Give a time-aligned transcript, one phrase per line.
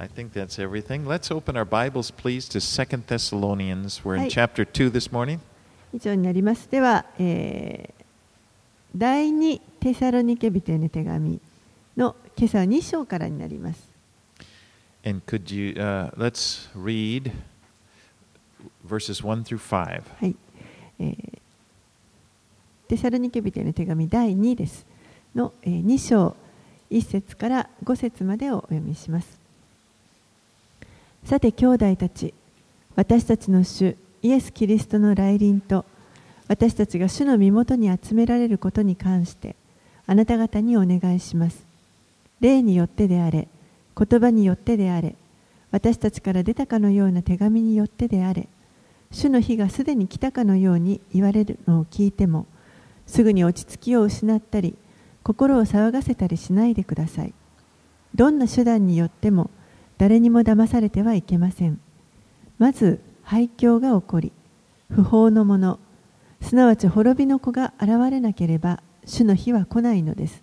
[0.00, 1.04] I think that's everything.
[1.06, 4.04] Let's open our Bibles, please, to Second Thessalonians.
[4.04, 5.40] We're in chapter 2 this morning.
[5.92, 6.70] 以上になります。
[6.70, 7.98] では、えー
[8.96, 11.40] 第2テサロニケ人への手紙
[11.96, 13.88] の今朝は2章からになります。
[15.04, 17.32] And could you, uh, let's read
[18.86, 20.02] verses 1 through 5.
[20.20, 20.36] はい。
[21.00, 21.38] えー
[22.86, 24.86] テサロニケ人への手紙第2です。
[25.34, 26.36] の、えー2章
[26.88, 29.47] 1節から5節までをお読みします。
[31.28, 32.32] さて兄弟たち、
[32.96, 35.84] 私たちの主イエス・キリストの来臨と
[36.48, 39.54] 私たちが主の身元に集められることに関して
[40.06, 41.66] あなた方にお願いします。
[42.40, 43.46] 霊によってであれ、
[43.94, 45.16] 言葉によってであれ、
[45.70, 48.48] 私たちから出たかのような手紙によってであれ、
[49.10, 52.46] 主の日がすでに来たかのように言われるのを聞いても、
[53.06, 54.74] すぐに落ち着きを失ったり、
[55.22, 57.34] 心を騒がせたりしないでください。
[58.14, 59.50] どんな手段によっても、
[59.98, 61.80] 誰にも騙されてはいけません。
[62.58, 64.32] まず、廃墟が起こり、
[64.90, 65.78] 不法のもの、
[66.40, 70.42] すなわち滅びの子が現れなければ、主の日は来ないのです。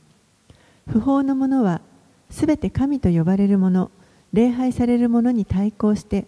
[0.87, 1.81] 不法のものは、
[2.29, 3.91] すべて神と呼ばれるもの、
[4.33, 6.25] 礼拝されるものに対抗して、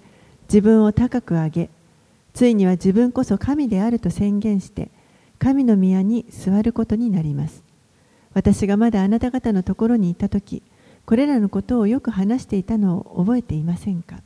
[0.47, 1.69] 自分を高く上げ、
[2.34, 4.89] ついには自分こそ神であると宣言して、
[5.38, 7.64] 神の宮に座ることになります。
[8.34, 10.64] 私がまだあなた方のところにいたとき、
[11.08, 14.17] これらのことをよく話していたのを覚えていませんか？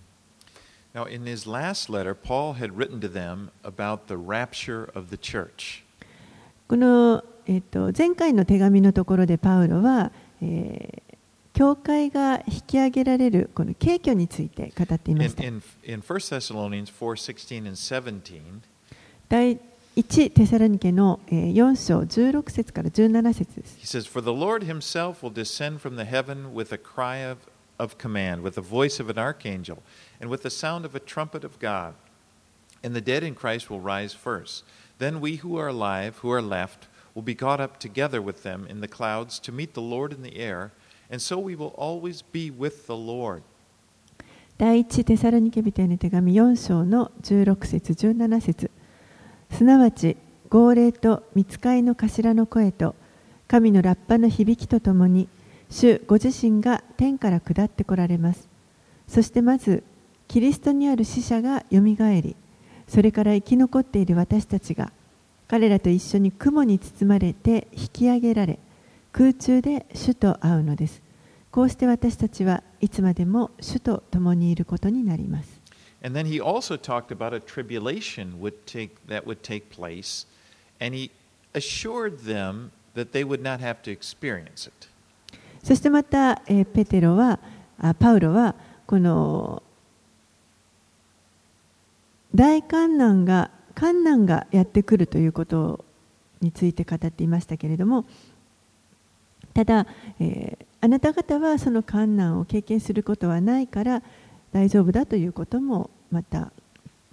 [6.67, 11.15] この、えっと、前回の手紙のところでパウロは、えー、
[11.53, 15.43] 教会が引き上げられるこの景挙について語っていました。
[19.96, 23.78] 1テサロニケのえー4章16節から17節です。
[23.80, 27.38] he says, For the Lord himself will descend from the heaven with a cry of,
[27.78, 29.78] of command, with the voice of an archangel,
[30.20, 31.94] and with the sound of a trumpet of God.
[32.84, 34.64] And the dead in Christ will rise first.
[34.98, 38.66] Then we who are alive, who are left, will be caught up together with them
[38.68, 40.72] in the clouds to meet the Lord in the air,
[41.10, 43.42] and so we will always be with the Lord.
[44.58, 48.69] 第一テサロニケ人への手紙4章の16節17節
[49.51, 50.17] すなわち
[50.49, 52.95] 号令と見つかいの頭の声と
[53.47, 55.27] 神のラッパの響きとともに
[55.69, 58.47] 主ご自身が天から下ってこられます
[59.07, 59.83] そしてまず
[60.27, 62.35] キリストにある死者がよみがえり
[62.87, 64.91] それから生き残っている私たちが
[65.47, 68.59] 彼らと一緒に雲に包まれて引き上げられ
[69.11, 71.01] 空中で主と会うのです
[71.51, 75.60] こうして私たちはいつまでも主と共にいることになります。
[76.03, 80.25] And then he also talked about a tribulation would take, that would take place,
[80.79, 81.11] and he
[81.53, 84.87] assured them that they would not have to experience it.
[85.63, 87.39] そしてまた、えーペテロは
[87.79, 88.55] あパウロは
[88.87, 89.61] この
[92.33, 95.85] 大観難が観難がやってくるということ
[96.41, 98.05] について語っていましたけれども
[99.53, 99.85] ただ、
[100.19, 104.01] えーあなた方はその観難を経験することはないから
[104.51, 106.51] 大丈夫だということもまた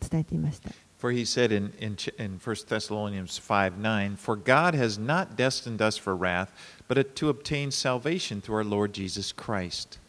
[0.00, 0.70] 伝えていました。
[0.98, 5.96] For he said in, in, in 1 Thessalonians 5 9, For God has not destined us
[5.96, 6.48] for wrath,
[6.88, 10.00] but to obtain salvation through our Lord Jesus Christ.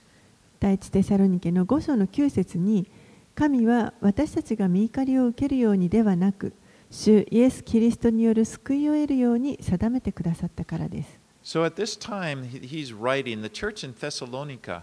[0.60, 2.88] 第一テサロニケの5章の9節に
[3.36, 6.52] 神は私たちが見怒りを受けるようにではなく
[6.92, 11.20] 主イエス・キリストによる救いを得るように定めてくださったからです。
[11.44, 14.82] So at this time, he- he's writing, the church in Thessalonica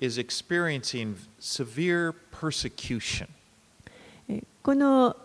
[0.00, 3.28] is experiencing severe persecution.
[4.28, 5.16] えこの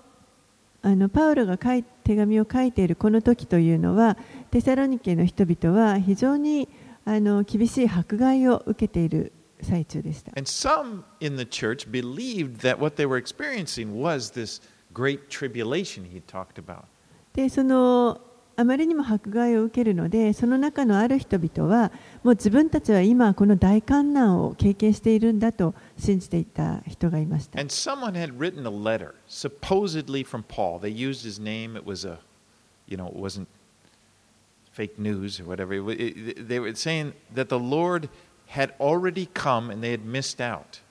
[0.82, 4.18] あのパウロが書い手紙を書いているこの時というのは
[4.50, 6.70] テサロニケの人々は非常に
[7.04, 10.32] あの厳しい迫害を受けている最中でした。
[10.38, 14.62] And some in the church believed that what they were experiencing was this
[14.94, 16.84] great tribulation he talked about.
[17.34, 18.22] でその
[18.60, 21.94] あまりにも迫害を受けるのでその中のある人々は
[22.24, 30.80] もう自分たちは今この大観難を経験しているんだと信じていた人がいました And someone had written a letter, supposedly from Paul.
[30.80, 31.78] They used his name.
[31.78, 32.20] It was a,
[32.86, 33.48] you know, it wasn't
[34.74, 35.74] fake news or whatever.
[35.74, 38.10] It they were saying that the Lord
[38.48, 40.82] had already come and they had missed out.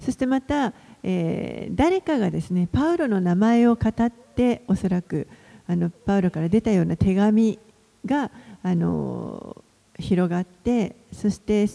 [0.00, 0.72] そしてまた、
[1.04, 5.28] えー誰かがですねパウロの名前を語っておそらく
[5.68, 7.58] あのパウロから出たような手紙
[8.04, 8.30] が
[8.62, 9.56] あの
[9.98, 11.66] 広がってそして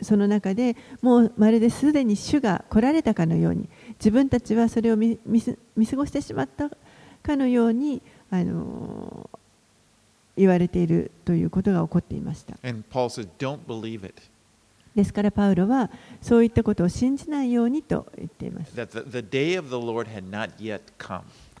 [0.00, 6.70] その中でもうまるですでに主が来られたかのように自分たちはそれを見過ごしてしまった
[7.22, 9.30] かのようにあの
[10.36, 12.56] 言われているということが起こっていました。
[12.62, 14.14] And Paul says, don't believe it.
[14.94, 15.90] ですからパウロは
[16.22, 18.72] そういったことを信じないようにと言っています。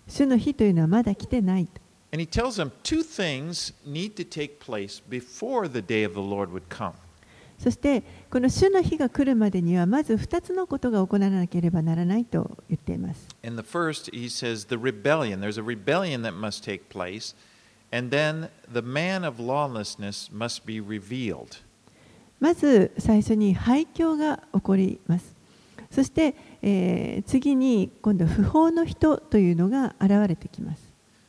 [0.06, 1.80] 主の日というのはまだ来てないと。
[2.12, 6.52] And he tells them two things need to take place before the day of the Lord
[6.52, 6.92] would come.
[7.58, 13.26] そしてこの主の日が来るまでにはまず2つのことが行わなければならないと言っています。
[13.44, 15.40] And the first, he says, the rebellion.
[15.40, 17.34] There's a rebellion that must take place.
[17.92, 21.62] And then the man of lawlessness must be revealed.
[22.40, 25.34] まず最初に廃墟が起こります。
[25.90, 26.34] そして、
[26.66, 30.82] えー次に今度不法の人というのが現れてきます。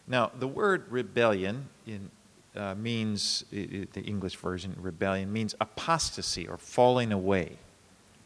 [0.09, 2.09] Now, the word rebellion in,
[2.55, 7.57] uh, means, the English version, rebellion means apostasy or falling away.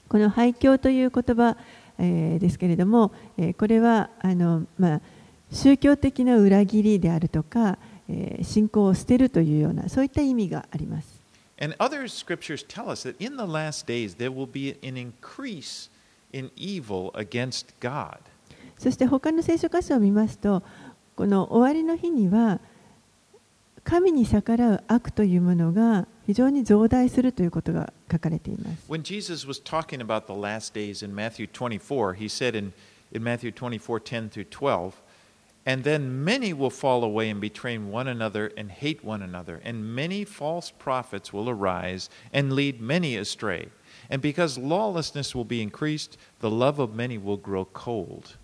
[0.08, 1.58] この廃墟という言葉、
[1.98, 5.02] えーですけれども、えーこれはあの、まあ、
[5.52, 11.20] 宗教的な裏切りであるとか、えー信仰を捨てるというようなそういった意味があります。
[11.60, 15.90] And other scriptures tell us that in the last days there will be an increase
[16.33, 18.19] in evil against God.
[18.79, 20.62] そして他の聖書箇所を見ますと
[21.17, 22.61] この終わりの日には
[23.85, 28.91] 神に逆らう悪というものが非常に増大するということが書かれています。
[28.91, 32.73] When Jesus was talking about the last days in Matthew 24, he said in,
[33.12, 34.95] in Matthew 24 10 through 12,
[35.67, 39.95] And then many will fall away and betray one another and hate one another, and
[39.95, 43.69] many false prophets will arise and lead many astray.
[44.10, 48.38] And because lawlessness will be increased, the love of many will grow cold.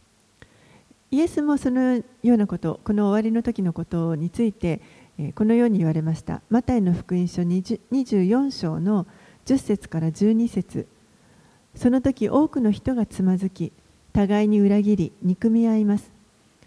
[1.11, 4.81] イエスもそのようなこと、この終わりの時のことについて、
[5.33, 6.41] このように言われました。
[6.49, 9.07] マタイの福音書24章の
[9.45, 10.87] 10節から12節
[11.75, 13.71] その時多くの人がつまずき、
[14.13, 16.11] 互いに裏切り、憎み合います。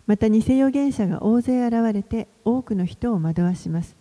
[0.07, 3.97] また偽預言者が大勢現れて多くの人を惑わします。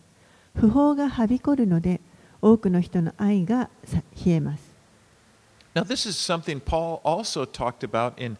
[0.55, 1.99] 不法がはびこるので
[2.41, 3.69] 多くの人の愛が
[4.25, 4.66] 冷えます。
[5.76, 8.36] Now, this is something Paul also talked about in,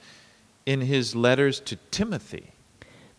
[0.67, 2.53] in his letters to Timothy.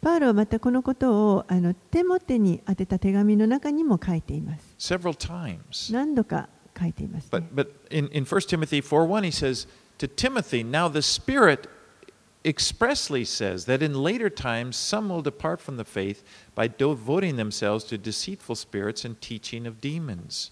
[0.01, 4.75] パウロはまたこのことをあのテモテに宛てた手紙の中にも書いています。
[4.77, 5.93] several times.
[5.93, 9.65] 何度か書いています、ね But, but in, in 1 Timothy 4 1, he says
[9.99, 11.69] to Timothy, Now the Spirit
[12.43, 17.85] expressly says that in later times some will depart from the faith by devoting themselves
[17.85, 20.51] to deceitful spirits and teaching of demons.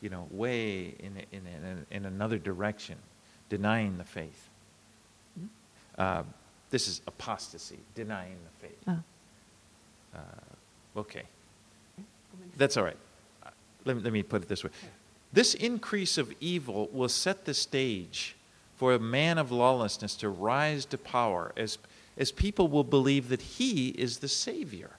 [0.00, 2.96] you know, way in, in, in, in another direction,
[3.48, 4.48] denying the faith.
[5.38, 5.46] Hmm?
[5.98, 6.22] Uh,
[6.70, 8.82] this is apostasy, denying the faith.
[8.86, 8.98] Oh.
[10.14, 11.22] Uh, okay.
[12.56, 12.96] That's all right.
[13.84, 14.70] Let, let me put it this way
[15.32, 18.34] this increase of evil will set the stage
[18.76, 21.78] for a man of lawlessness to rise to power as,
[22.16, 24.90] as people will believe that he is the Savior.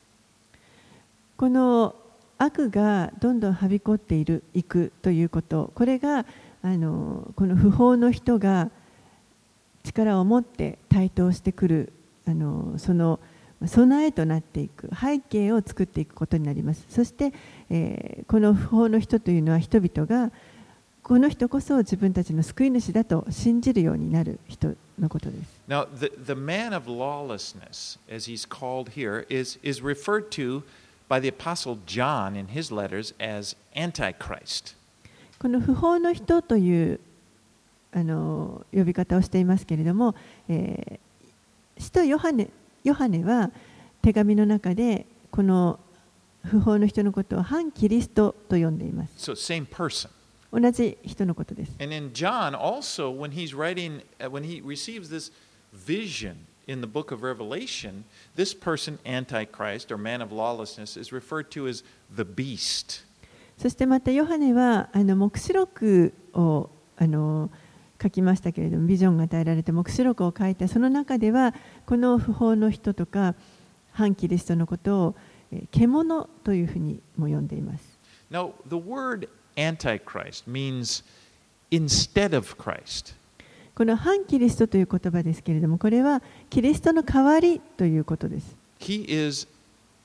[1.37, 1.95] この
[2.39, 5.71] 悪がどんどんはびこっているいくということ。
[5.75, 6.25] これが
[6.61, 8.71] あのこの不法の人が
[9.83, 11.93] 力を持って台頭してくる
[12.25, 13.19] あのその
[13.65, 16.85] 備えとなっていく背景を作っていくことになります。
[16.89, 17.33] そして、
[17.69, 20.31] えーこの不法の人というのは人々が
[21.01, 25.59] この人こそ自分たちの救い主だと信じるようになる人のことです。
[25.67, 30.61] Now, the, the man of lawlessness, as he's called here, is, is referred to
[31.09, 34.75] by the Apostle John in his letters as Antichrist.
[35.39, 36.99] この不法の人という
[37.91, 40.15] あの呼び方をしていますけれども、
[40.47, 41.09] えー
[41.79, 42.49] 使徒ヨハネ
[42.83, 43.51] ヨハネは
[44.01, 45.79] 手紙の中でこの
[46.43, 49.31] 不法の人のことを反キリストと呼んでいます。
[49.31, 50.09] So, same person.
[50.51, 51.71] 同じ人のことです。
[51.79, 55.31] And in John, also, when he's writing, uh, when he receives this
[55.73, 56.35] vision
[56.69, 58.03] in the book of Revelation,
[58.35, 61.83] this person, Antichrist or man of lawlessness, is referred to as
[62.15, 63.03] the beast.
[63.57, 67.49] そしてまたヨハネはあの黙示録をあの
[68.01, 71.53] 書きましたけれどもビジョンが与えられて黙示録を書いたその中では
[71.85, 73.35] この不法の人とか
[73.91, 75.15] 反キリストのことを
[75.51, 77.99] えー獣というふうにも呼んでいます。
[78.31, 81.03] Now, the word Antichrist means
[81.71, 83.15] instead of Christ.
[83.79, 88.57] この反キリストという言葉ですけれどもこれはキリストの代わりということです。
[88.77, 89.47] He is,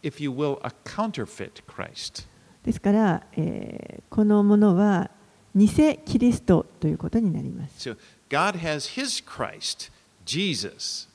[0.05, 2.29] if you will, a counterfeit Christ.
[2.63, 5.11] ですから、えーこのものは
[5.57, 5.69] 偽
[6.07, 7.91] キリストということになります。
[7.91, 7.97] So
[8.31, 9.91] God has His Christ,
[10.25, 11.09] Jesus.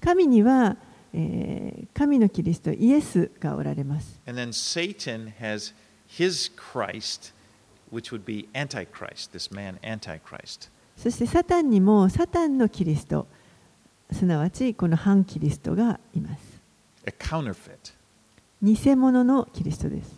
[0.00, 0.78] 神には、
[1.12, 4.18] えー神のキリストイエスがおられます。
[4.26, 5.74] And then Satan has
[6.08, 7.34] his Christ,
[7.92, 10.70] which would be Antichrist, this man Antichrist.
[11.02, 13.26] そしてサタンにもサタンのキリスト、
[14.12, 16.62] すなわちこの反キリストがいます。
[17.04, 17.92] a counterfeit.
[18.62, 20.12] 偽物のキリストです。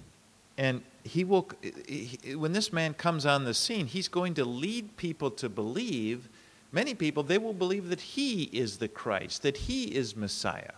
[0.59, 1.47] And he will,
[1.89, 6.29] he- when this man comes on the scene, he's going to lead people to believe,
[6.71, 10.75] many people, they will believe that he is the Christ, that he is Messiah.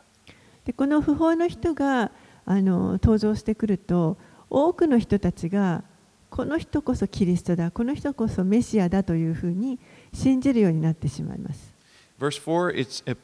[0.65, 2.13] でこの不法の人が
[2.45, 4.17] あの登場してくると
[4.49, 5.83] 多くの人たちが
[6.31, 9.79] この人こそキリストだこの人こそメシアだというふうに
[10.13, 11.73] 信じるようになってしまいます。
[12.19, 13.17] Verse 4, it's, uh,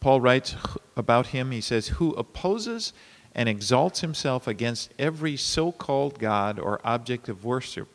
[0.00, 0.56] Paul writes
[0.96, 2.92] about him, he says, who opposes
[3.34, 7.88] and exalts himself against every so called God or object of worship,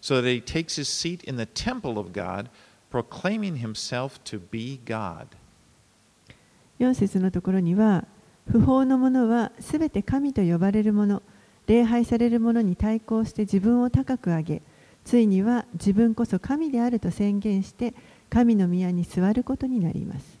[0.00, 2.48] so that he takes his seat in the temple of God,
[2.90, 5.28] proclaiming himself to be God.
[6.78, 8.04] 4節のところには
[8.50, 11.22] 不法の者はすべて神と呼ばれる者
[11.66, 14.62] 礼拝される者に対抗して自分を高く上げ
[15.06, 17.94] ついには自分こそ神であると宣言して
[18.28, 20.36] 神の宮に座ることになります。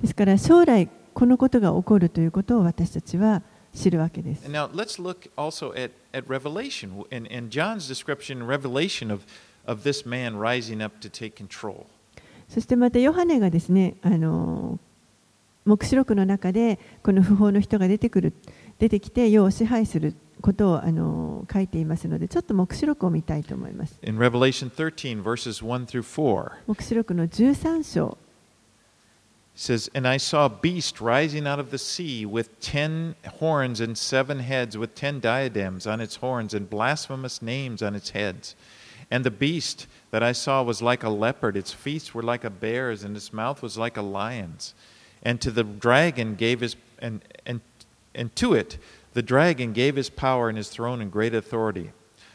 [0.00, 3.42] ですから将来このことが起こるということを私たちは
[3.74, 4.48] 知るわけです。
[12.48, 14.78] そしてまたヨハネがですね、あの、
[15.64, 18.32] 黙示録の中でこの不法の人が出てくる。
[18.79, 28.17] 出てきて世を支配することをあの書いていますのでちょっと黙示録を見たいと思います In Revelation 13, verses 1 through 4, 黙示録の13章
[29.59, 33.81] it says, And I saw a beast rising out of the sea with ten horns
[33.81, 38.55] and seven heads, with ten diadems on its horns and blasphemous names on its heads.
[39.11, 42.49] And the beast that I saw was like a leopard, its feet were like a
[42.49, 44.75] bear's, and its mouth was like a lion's.
[45.21, 47.59] And to the dragon gave his and and
[48.13, 48.77] and to it
[49.13, 51.91] the dragon gave his power and his throne and great authority.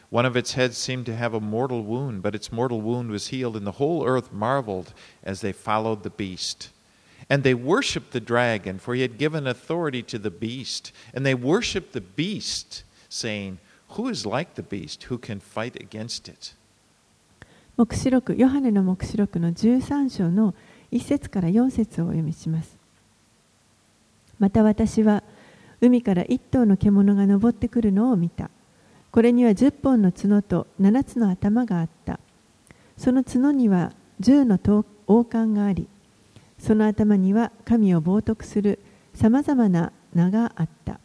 [0.09, 3.29] One of its heads seemed to have a mortal wound, but its mortal wound was
[3.29, 6.69] healed, and the whole earth marveled as they followed the beast.
[7.29, 10.91] And they worshipped the dragon, for he had given authority to the beast.
[11.13, 13.57] And they worshipped the beast, saying,
[13.89, 15.03] Who is like the beast?
[15.03, 16.53] Who can fight against it?
[17.77, 20.53] 黙示録ヨハネの黙示録の13章の
[20.93, 22.77] 1節から4節をお読みします
[24.39, 25.23] また私は
[25.80, 28.50] 海から一頭の獣が登ってくるのを見た。
[29.10, 32.20] これには10本の角と7つの頭があった。
[32.96, 35.88] その角には10の王冠があり
[36.58, 38.78] その頭には神を冒涜する
[39.14, 41.00] さまざまな名があった。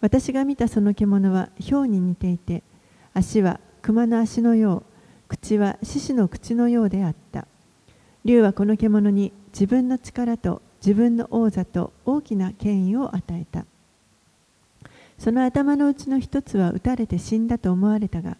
[0.00, 2.64] 私が見たその獣は豹に似ていて
[3.14, 4.82] 足は熊の足のよう
[5.28, 7.46] 口は獅子の口のようであった。
[8.24, 13.64] 竜はこの獣に自分の力と自分の王座と大きな権威を与えた。
[15.22, 18.36] その頭のうちの一つは撃たれて死んだと思われたが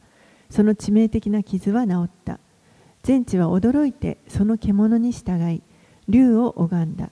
[0.51, 2.41] その致命的な傷は治った。
[3.05, 5.63] 全地は驚いてその獣に従い
[6.09, 7.11] 竜を拝んだ。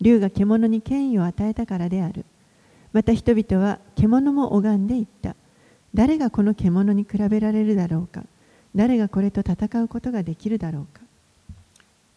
[0.00, 2.24] 竜が獣に権威を与えたからである。
[2.92, 5.34] また人々は獣も拝んでいった。
[5.92, 8.22] 誰がこの獣に比べられるだろうか。
[8.76, 11.02] 誰がこれと戦うことができるだろうか。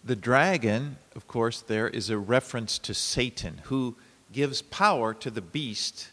[0.06, 3.96] The dragon, of course, there is a reference to Satan, who
[4.32, 6.13] gives power to the beast,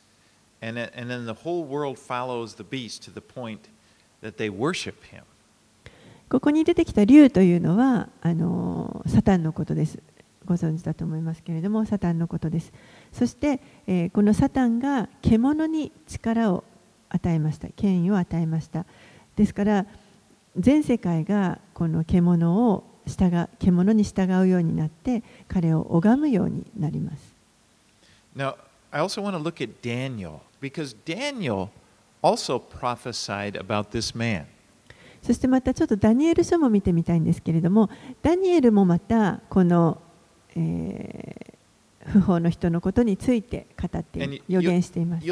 [0.60, 3.68] and, and then the whole world follows the beast to the point
[4.22, 5.22] that they worship him.
[6.28, 9.98] ここに出てきた竜というのはあのサタンのことです。
[10.44, 12.72] ご存知だと思いますけれどもサタンのことです。
[13.12, 16.64] そして、えーこのサタンが獣に力を
[17.08, 17.68] 与えました。
[17.68, 18.86] 権威を与えました。
[19.36, 19.86] ですから
[20.56, 27.34] 全世界がこの獣を従う獣に従うようになって彼を拝むようになります。
[28.36, 28.54] Now,
[28.92, 30.40] I also want to look at Daniel
[35.22, 37.88] そしてまたちょっとダニエル書も見てみたいんですけれども
[38.22, 40.00] ダニエルもまたこの、
[40.56, 45.26] えー、不法の人のことについて語って予言しています。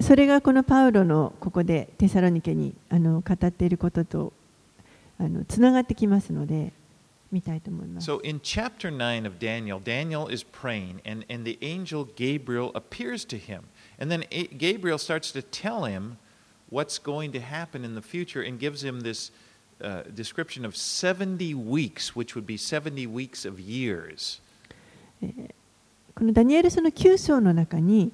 [0.00, 4.32] それがこのパウロのここでテサロニケにあの語っていることと
[5.18, 6.72] あのつながってきますので。
[7.31, 8.11] 見たいと思います。
[8.11, 13.25] So in chapter 9 of Daniel, Daniel is praying, and, and the angel Gabriel appears
[13.27, 13.63] to him.
[13.99, 16.17] And then A- Gabriel starts to tell him
[16.69, 19.31] what's going to happen in the future and gives him this
[19.81, 24.41] uh, description of 70 weeks, which would be 70 weeks of years.
[26.15, 28.11] このダニエル書の9章の中に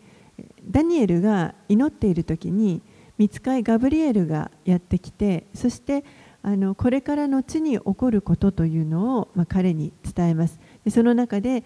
[0.70, 2.82] ダニエルが祈っている時に
[3.18, 6.04] 見つかいガブリエルがやってきてそして
[6.43, 11.63] あのこれから後に起こることというのを、まあ、彼に伝えますでその中で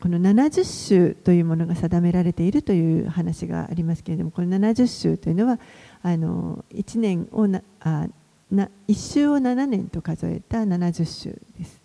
[0.00, 5.58] この70週というものが定められているという話がありますけれどもこの70週というのは
[6.02, 8.06] あの1年をなあ
[8.50, 11.80] な1週を7年と数えた70週です。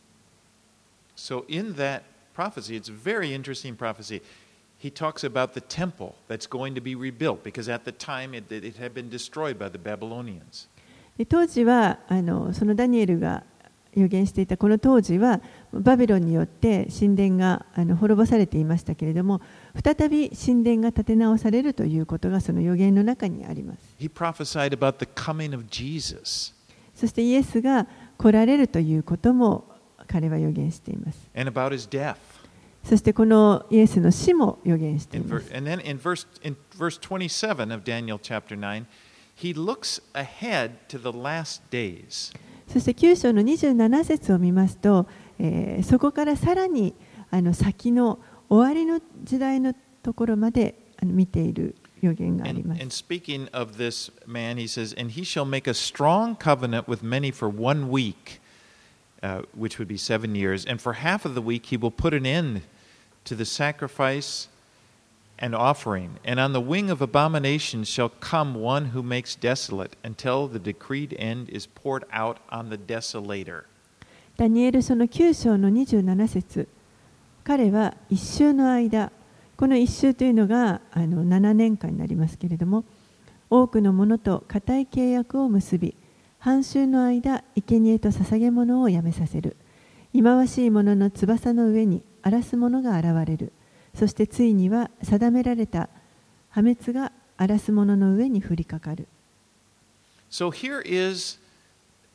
[1.15, 2.01] So in that
[2.35, 4.21] prophecy, it's a very interesting prophecy.
[4.77, 8.51] He talks about the temple that's going to be rebuilt because at the time it,
[8.51, 10.67] it had been destroyed by the Babylonians.
[11.29, 13.43] 当時はあのそのダニエルが
[13.93, 15.41] 予言していたこの当時は
[15.73, 19.41] バビロンによって神殿があの滅ぼされていましたけれども
[19.83, 23.79] 再び神殿が建て直されるということがその予言の中にあります。
[23.99, 26.53] He prophesied about the coming of Jesus.
[26.95, 27.87] そしてイエスが
[28.17, 29.65] 来られるということも
[30.07, 31.29] 彼は予言しています。
[31.35, 32.15] And about his death.
[32.83, 35.51] そしてこのイエスの死も予言しています。
[39.40, 41.12] And then in verse, in verse 27 of Daniel chapter 9, he looks ahead to the
[41.12, 42.32] last days.
[42.68, 45.06] そして9章の27節を見ますと、
[45.38, 46.94] えー、そこからさらに
[47.30, 52.80] あの先の終わりの時代のところまであの見ている予言があります。
[52.80, 57.02] And, and speaking of this man, he says, And he shall make a strong covenant with
[57.02, 58.40] many for one week,
[59.22, 62.12] uh, which would be seven years, and for half of the week he will put
[62.14, 62.62] an end
[63.24, 64.48] to the sacrifice
[65.41, 66.19] And offering.
[66.23, 71.15] And on the wing of abomination shall come one who makes desolate until the decreed
[71.17, 73.65] end is poured out on the desolator.
[74.37, 76.67] ダニエル書の9章の27節
[77.43, 79.11] 彼は一週の間
[79.57, 82.85] この一週というのがあの7年間になりますけれども
[83.49, 85.95] 多くの者と固い契約を結び
[86.39, 89.57] 半週の間生贄と捧げ物をやめさせる
[90.13, 93.51] 忌まわしい者の翼の上に荒らす者が現れる
[93.93, 95.89] そしてついには定められた
[96.49, 99.07] 破滅が荒らす者の上に降りかかる。
[100.29, 101.39] So here is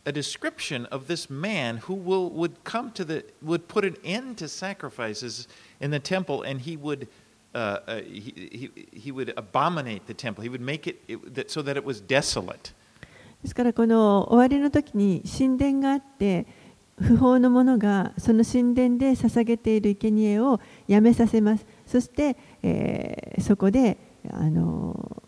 [0.06, 4.38] a description of this man who will, would come to the, would put an end
[4.38, 5.48] to sacrifices
[5.80, 7.08] in the temple and he would,
[7.54, 10.42] uh, uh, he, he, he would abominate the temple.
[10.42, 12.72] He would make it, it so that it was desolate.
[13.42, 16.46] ですからこの終わりの時に神殿があって
[16.98, 21.66] 不法の者がその神殿で捧げている生贄をやめさせます。
[21.86, 23.96] そして、えー、そこで
[24.30, 25.22] あの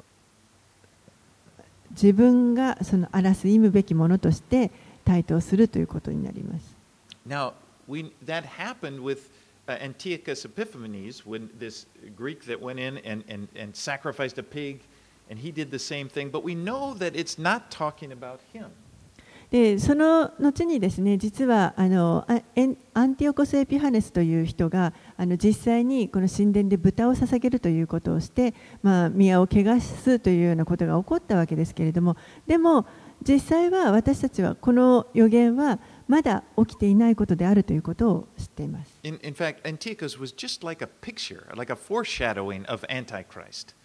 [1.90, 4.70] 自分がその荒らす忌むべきものとして
[5.04, 6.76] 台頭するということになります。
[7.26, 7.52] Now,
[7.88, 9.30] we, that happened with
[9.66, 14.80] uh, Antiochus Epiphanes, when this Greek that went in and, and, and sacrificed a pig,
[15.30, 18.70] and he did the same thing, but we know that it's not talking about him.
[19.50, 22.34] でその後にですね実はあのア
[23.06, 32.86] ンティオコス・エピファネスという人があの実際にこの神殿で豚を捧げるということをして、まあ、宮を汚すというようなことが起こったわけですけれどもでも
[33.26, 38.98] 実際は私たちはこの予言はまだ起きていないことであるということを知っています。
[39.02, 43.77] In, in fact, Antiochus was just like a picture, like a foreshadowing of Antichrist.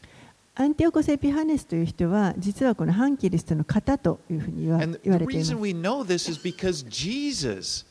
[0.55, 5.23] アンティオコス・エピハネスという人は実はこの反キリストの型というふうに言われています。
[5.23, 7.85] And the reason we know this is because Jesus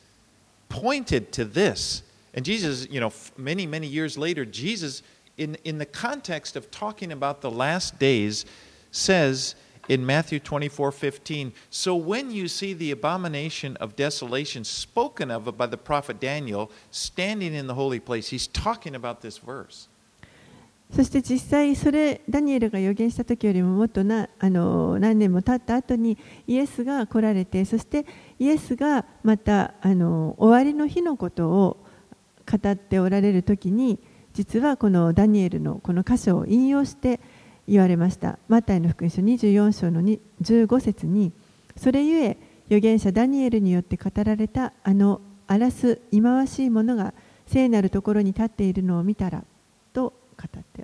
[0.70, 2.04] pointed to this.
[2.34, 5.02] And Jesus, you know, many, many years later, Jesus,
[5.38, 8.46] in, in the context of talking about the last days,
[8.92, 9.56] says
[9.88, 15.68] in Matthew 24 15, So when you see the abomination of desolation spoken of by
[15.68, 19.88] the prophet Daniel standing in the holy place, he's talking about this verse.
[20.95, 28.05] そして実際それダニエルが予言した時よりももっとなあの何年も経った後にイエスが来られてそして
[28.39, 31.79] イエスがまたあの終わりの日のことを
[32.51, 33.99] 語っておられる時に
[34.35, 37.21] 実はこのダニエルのこの箇所を引用して
[37.67, 38.39] 言われました。
[38.49, 41.33] マタイの福音書24章の15節に
[41.77, 47.15] それゆえ預言者ダニエルによって語られたあの荒らす忌まわしいものが
[47.47, 49.45] 聖なるところに立っているのを見たら
[49.93, 50.15] と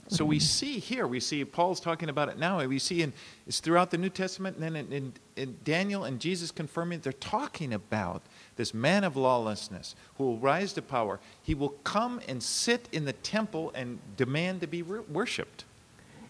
[0.09, 2.65] So we see here, we see Paul's talking about it now.
[2.67, 3.13] We see in
[3.47, 7.13] it's throughout the New Testament, and then in, in, in Daniel and Jesus confirming they're
[7.13, 8.23] talking about
[8.57, 11.21] this man of lawlessness who will rise to power.
[11.43, 15.65] He will come and sit in the temple and demand to be worshipped.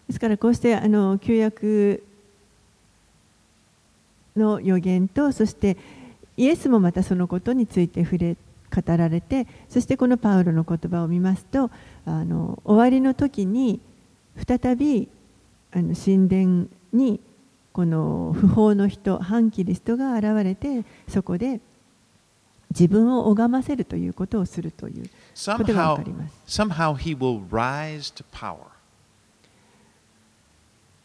[0.07, 2.03] ですからこうしてあの旧約
[4.35, 5.77] の予言とそして
[6.35, 8.35] イエスもまたそのことについて触れ
[8.69, 11.69] 語られてそしてこのパウロの言葉を見ますと
[12.05, 13.79] あの終わりの時に
[14.47, 15.09] 再び
[15.71, 17.19] あの神殿に
[17.71, 21.59] この不法の人反キリストが現れてそこで
[22.71, 25.03] 自分を拝ませるということをするという
[25.57, 26.61] ことがわ Somehow, かります。
[26.61, 28.57] somehow he will rise to power.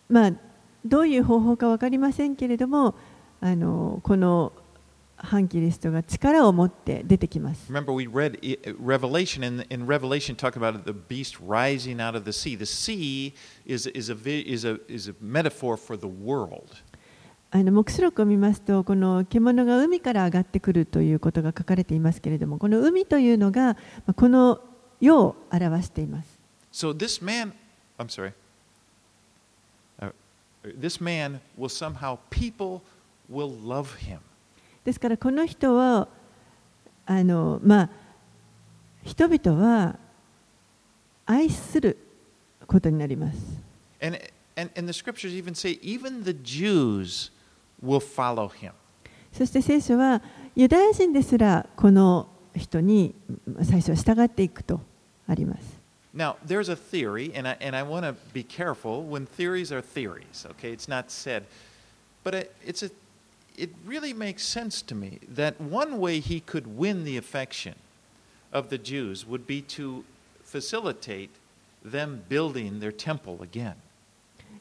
[0.09, 0.33] まあ、
[0.85, 2.95] どういう方法か分かりませんけれども
[3.41, 4.53] あのこの
[5.25, 7.73] 反キリストが力を持って出てきます。
[7.73, 8.39] Remember, we read
[8.79, 12.57] Revelation, and in Revelation, talk about the beast rising out of the sea.
[12.57, 13.35] The sea
[13.67, 16.69] is, is, a, is, a, is a metaphor for the world.
[17.51, 23.77] あの黙示録を見ますとこの獣が海から上がってくるということが書かれていますけれどもこの海というのがま
[24.09, 24.61] あこの
[25.01, 26.39] 世を表しています。
[26.73, 27.53] So this man,
[27.97, 28.33] I'm sorry,
[30.01, 30.11] uh,
[30.65, 32.83] this man will somehow, people
[33.29, 34.19] will love him.
[34.85, 36.09] ですからこの人は
[37.07, 37.91] あの、まあ、
[39.03, 39.97] 人々は
[41.27, 41.97] 愛する
[42.67, 43.39] ことになります。
[44.01, 44.19] And,
[44.57, 47.31] and, and the scriptures even say, even the Jews
[47.83, 48.73] will follow him.
[49.33, 50.23] そして聖書は
[50.55, 53.15] ユダヤ人ですらこの人に
[53.63, 54.81] 最初は従っていくと
[55.27, 55.85] あります。
[56.15, 60.47] Now, there's a theory, and I, and I want to be careful when theories are theories,
[60.53, 60.73] okay?
[60.73, 61.43] It's not said.
[62.23, 62.91] But it, it's a,
[63.57, 67.75] it really makes sense to me that one way he could win the affection
[68.53, 70.05] of the Jews would be to
[70.43, 71.31] facilitate
[71.85, 73.75] them building their temple again.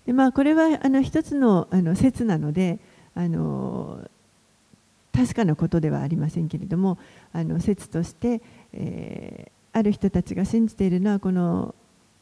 [0.06, 2.80] でまあ、これはあの一つのあの説なので
[3.16, 4.00] あの
[5.14, 6.98] 確かなことではありませんけれども
[7.32, 8.42] あの説として、
[8.74, 11.74] えーある人たちが信じているのはこの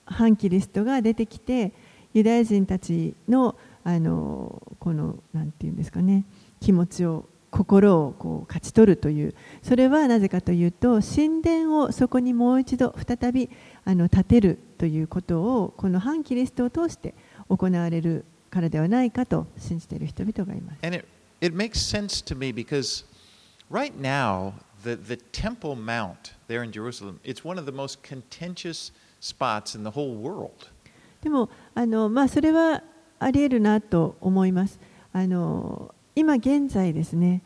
[0.05, 1.73] 反キリストが出てきて
[2.13, 6.23] ユダヤ人たちのあのこのなんていうんですかね
[6.61, 13.49] 気持ちを心をこう勝ち取るというそれはなぜかというと神殿をそこにもう一度再び
[13.83, 17.13] あの建てるということをこの反キリストを通して
[17.49, 20.85] 行われるからではないかと信じている人々がいます。
[20.85, 21.05] And it,
[21.41, 23.05] it makes sense to me because
[23.69, 28.91] right now, the, the Temple Mount there in Jerusalem, it's one of the most contentious
[29.19, 30.51] spots in the whole world.
[31.21, 32.81] でもあの、まあ、それは
[33.19, 34.79] ありえるなと思います。
[35.13, 37.41] あの今現在ですね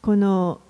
[0.00, 0.60] この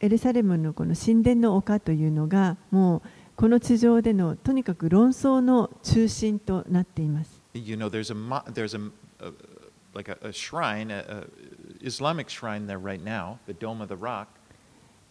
[0.00, 3.02] エルサレムのこの神殿の丘というのがもう
[3.36, 7.40] この地上でのとにかく論争の中心となっています。
[7.54, 8.92] You know, there's a, there's a,
[9.24, 9.32] a
[9.94, 11.26] like a, a shrine, a, a
[11.82, 14.28] Islamic shrine there right now, the Dome of the Rock.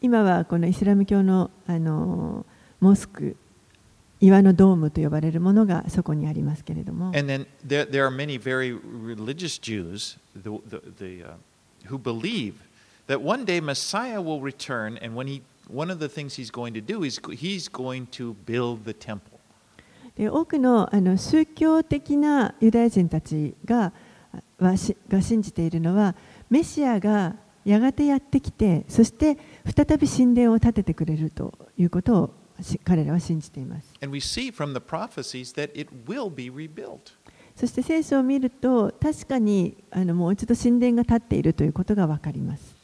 [0.01, 2.45] 今はこのイスラム教のあの
[2.79, 3.35] モスク
[4.25, 11.33] 岩のドームと呼ばれるものがそこにありますけれども And then there, there are many very religious Jews the, the, the, uh,
[11.87, 12.55] who believe
[13.07, 16.73] that one day Messiah will return, and when he, one of the things he's going
[16.73, 19.39] to do is he's going to build the temple.
[20.15, 23.91] で多くのあの宗教的なユダヤ人たちが
[24.57, 26.15] はしが信じているのは
[26.49, 27.35] メシアが
[27.65, 29.37] やがてやってきてそして
[29.75, 32.44] 再び神殿を建ててくれるということをし
[32.83, 33.87] 彼らは信じています。
[37.55, 42.75] そして聖書を見ると、確かにあのもう一度神殿が建っているということが分かります。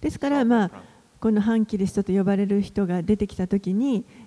[0.00, 0.70] ですから、まあ、
[1.20, 4.04] このハンキリストと呼ばれる人が出てきたときに、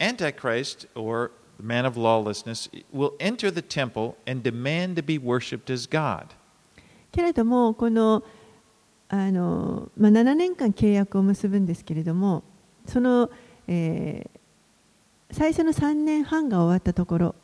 [0.00, 5.70] Antichrist, or the man of lawlessness, will enter the temple and demand to be worshipped
[5.70, 6.26] as God.
[7.12, 8.22] けれどもこの
[9.08, 12.44] あの、まあ、7年間契約を結ぶんですけれども
[12.86, 13.30] その、
[13.66, 14.40] えー
[15.32, 17.34] 最初の3年半が終わったところ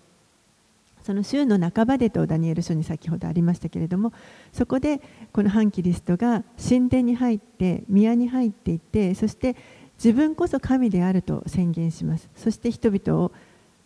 [1.02, 4.12] その週の半ばでとダニエル書に先ほどありましたけれども
[4.52, 5.00] そこで
[5.32, 9.54] この反キリストが神殿に入って宮に入っていってそして
[9.96, 13.32] 自分こそ神であると宣言しますそして人々を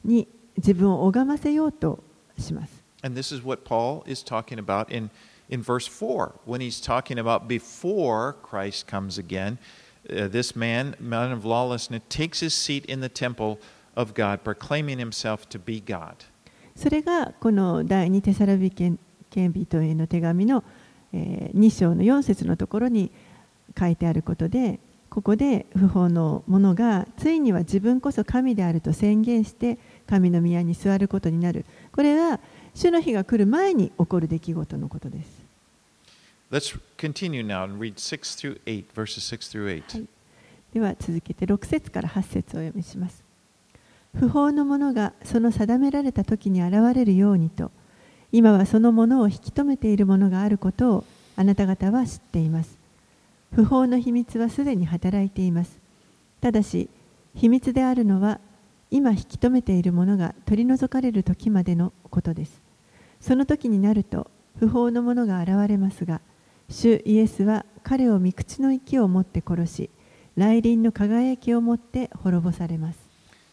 [0.05, 2.03] に自分を拝ませようと
[2.39, 5.11] します And this is what Paul is talking about in,
[5.49, 9.59] in verse 4, when he's talking about before Christ comes again.
[10.09, 13.59] Uh, this man, man of lawlessness, takes his seat in the temple
[13.97, 16.27] of God, proclaiming himself to be God.
[16.77, 18.99] それがこの第2テサラビケン
[19.31, 20.63] 人への手紙の、
[21.13, 23.11] えー2章の4節のところに
[23.79, 24.79] 書いてあることで
[25.11, 31.67] ここで不法の者がついには自分こそ神であると宣言して神の宮に座ることになる。
[31.93, 32.41] これは
[32.75, 35.43] 主の日が来る前に起こる出来事のことです。
[36.51, 39.99] Let's continue now and read 6 through 8, verses 6 through 8.
[39.99, 40.09] はい。
[40.73, 43.31] では続けて6節から8節をお読みします。
[44.15, 47.71] 不法の者がその定められた時に現れるようにと
[48.33, 51.05] 今はそのものを引き止めているものがあることを
[51.37, 52.80] あなた方は知っています
[53.55, 55.79] 不法の秘密はすでに働いています。
[56.41, 56.89] ただし
[57.35, 58.41] 秘密であるのは
[58.91, 62.63] 今引き止めているものが取り除かれる時までのことです。
[63.21, 66.21] その時になると不法の者が現れますが
[66.69, 69.91] 主イエスは彼を御口の息を持って殺し
[70.37, 72.99] 来臨の輝きを持って滅ぼされます。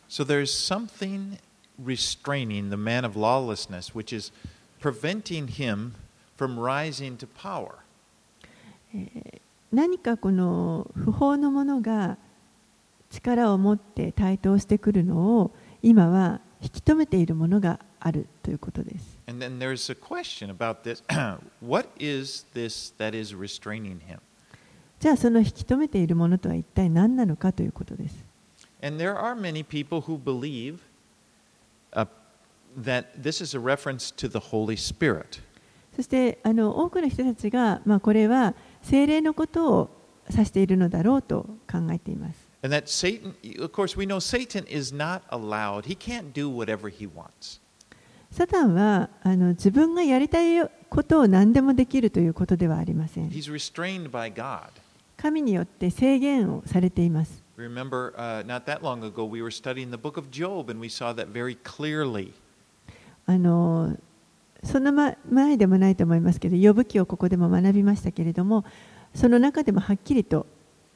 [0.10, 1.38] So there's something
[1.84, 4.32] restraining the man of lawlessness, which is
[4.80, 5.94] preventing him
[6.38, 7.80] from rising to power.
[9.72, 12.18] 何かこの不法のものが
[13.10, 15.52] 力を持って台頭してくるのを
[15.82, 19.18] 今は引き止めているものがあるということです。
[25.00, 28.26] じゃあその引き止めているものとは一体何なのかということです。
[35.96, 38.54] そしてあの多くの人たちが、まあ、これは、
[38.90, 39.90] 精霊のことを
[40.30, 42.48] 指しているのだろうと考えています。
[42.64, 47.10] And that Satan, of course, we know Satan is not allowed, he can't do whatever he
[47.10, 47.60] wants.
[48.32, 53.30] サタンはあの自分がやりたいことを何でもできるということではありません。
[53.30, 54.70] He's restrained by God.
[55.18, 57.44] 神によって制限をされています。
[57.58, 61.14] Remember, uh, not that long ago, we were studying the book of Job, and we saw
[61.14, 62.32] that very clearly.
[63.26, 63.98] あの
[64.68, 68.66] そのま前でもないと思いますけど、呼ぶ記をここでも学びましたけれども、
[69.16, 70.46] その中でもはっきりと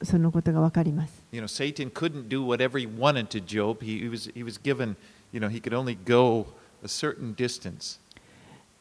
[0.02, 1.22] そのことが分かります。
[1.32, 3.82] You know, Satan couldn't do whatever he wanted to Job.
[3.82, 4.96] He, he was, he was given,
[5.32, 6.46] you know, he could only go
[6.84, 7.98] a certain distance.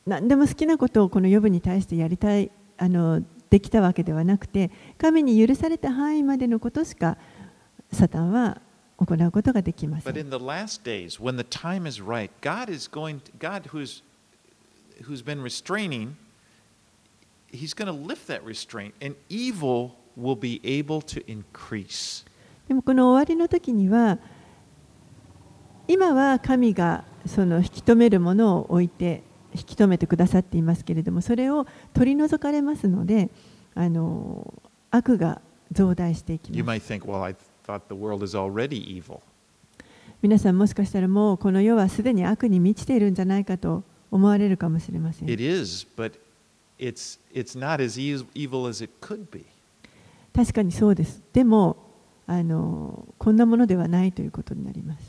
[0.06, 7.18] 何でも好きなことをこの呼ぶに対してやりたいあのできたわけではなくて、神に許された範囲までのことしか
[7.92, 8.62] サタンは
[8.98, 10.20] 行うことができませ But ん。
[10.20, 14.02] in the last days, when the time is right, God is going, to, God who's,
[15.02, 16.16] who's been restraining,
[17.52, 22.26] he's going lift that restrain and evil will be able to increase.
[22.68, 24.18] でもこの終わりの時には
[25.88, 33.30] 今は神がその引き止めるものを置いて引き止めてくださっていますけれどもそれを取り除かれますので
[33.76, 34.54] あの
[34.90, 36.80] 悪が増大していきますみな、
[40.22, 45.30] 皆さんもしかしたらもうこの世はすでに悪に満ちているんじゃないかと思われるかもしれません。
[50.34, 51.24] 確かにそうです。
[51.34, 51.78] でも
[52.28, 55.02] あの、こんなものではないということになります。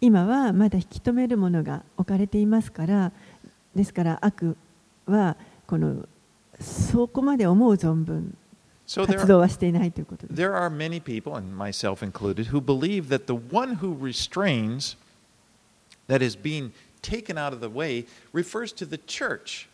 [0.00, 3.12] 今はまだ引き止めるものが置かれていますから、
[3.74, 4.56] ですから悪
[5.06, 6.08] はこの
[6.60, 8.36] そこまで思う存分。
[8.91, 10.41] So 活 there, 動はしていないということです。
[10.41, 14.95] there are many people, and myself included, who believe that the one who restrains,
[16.07, 19.67] that is being taken out of the way, refers to the church.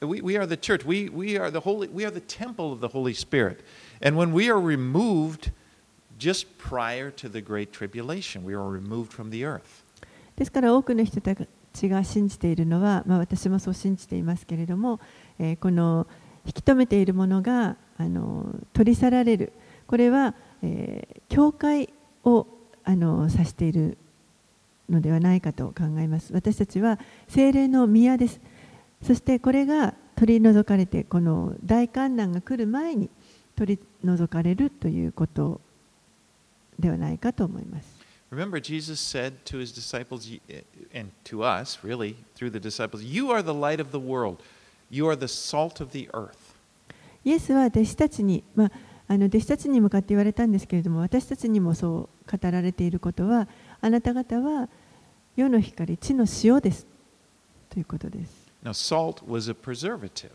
[0.00, 0.86] We, we are the church.
[0.86, 3.60] We, we, are the holy, we are the temple of the Holy Spirit.
[4.00, 5.52] And when we are removed
[6.18, 9.84] just prior to the Great Tribulation, we are removed from the earth.
[10.36, 11.36] ですから多くの人た
[11.74, 14.98] ちが信じているのは、まあ、私もそう信じていますけれども、
[15.38, 16.06] えーこの
[16.46, 19.53] 引き止めているものが あの取り去られる
[19.87, 21.89] これは、えー教会
[22.23, 22.47] を
[22.83, 23.97] あの指している
[24.89, 28.39] のではないかと考えます私たちは精霊の宮です
[29.03, 33.09] そしてこれが取り除かれてこの大観難が来る前に
[33.55, 35.59] 取り除かれるということ
[36.79, 37.95] ではないかと思います
[38.31, 40.27] Remember, Jesus said to his disciples,
[40.93, 44.37] and to us, really, through the disciples, You are the light of the world.
[44.89, 46.44] You are the salt of the earth.
[47.25, 48.71] イエスは弟子たちに、まあ、
[49.07, 53.47] あの弟子たちに向かって言われたんですけれども私たちにもそう語られていることは
[53.81, 54.69] あなた方は
[55.35, 56.85] 世の光地の塩です
[57.69, 60.29] ということです Now, salt was a preservative.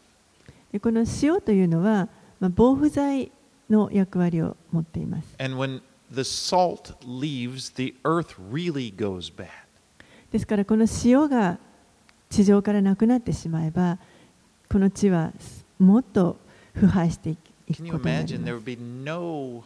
[0.72, 3.30] でこの塩というのは、まあ、防腐剤
[3.68, 5.80] の役割を持っています And when
[6.12, 9.46] the salt leaves, the earth really goes bad.
[10.32, 11.58] ですからこの塩が
[12.28, 13.98] 地上からなくなってしまえば
[14.70, 15.32] この地は
[15.78, 16.36] もっと
[16.74, 19.64] 腐敗していくことになり imagine there ます would be no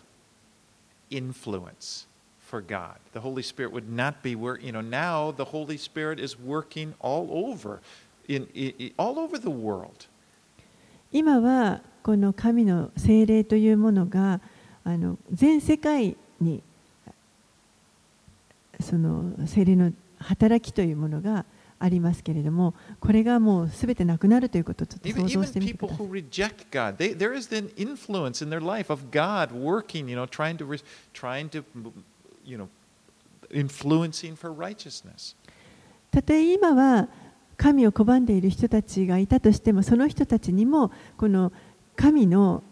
[1.11, 2.07] influence
[2.41, 2.97] for God?
[3.13, 6.95] The Holy Spirit would not be where, you know, now the Holy Spirit is working
[7.01, 7.81] all over
[8.29, 10.07] in, in, all over the world.
[11.13, 14.41] 今はこの神の精霊というものが
[14.85, 16.61] あの全世界に
[18.81, 21.45] その精霊の働きというものが
[21.85, 24.99] ありますけれども、これがもうすてなくなるということをちょ。
[36.11, 37.09] たとえ今は
[37.59, 41.53] 神を拒んでいる人たちがいたとしても、その人たちにもこの
[41.97, 42.63] 神の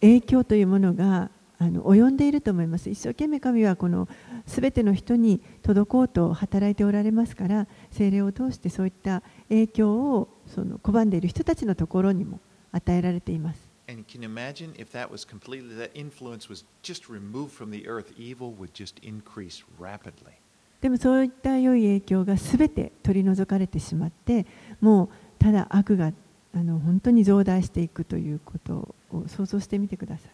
[0.00, 1.30] 影響というものが。
[1.62, 2.90] あの及んでいると思います。
[2.90, 4.08] 一生懸命神はこの
[4.48, 12.40] すべての人に届こうと働いておられますから、聖霊を通してそういった影響をその拒んでいる人たちのところにも
[12.72, 13.60] 与えられています。
[13.88, 18.06] And can you imagine if that was completely, that influence was just removed from the earth,
[18.18, 20.32] evil would just increase rapidly.
[20.80, 24.46] でもそういった良い影響がすべて取り除かれてしまって、
[24.80, 26.12] もうただ悪が
[26.54, 30.30] あの本当に増大していくということを想像してみてください。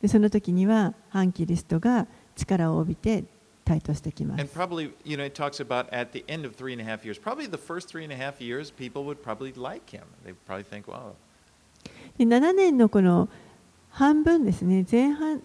[0.00, 3.24] でその時には、反キリストが力を帯びて、
[3.64, 4.44] 台頭してきます。
[12.18, 13.28] で7年のこの
[13.90, 15.42] 半分ですね、前半、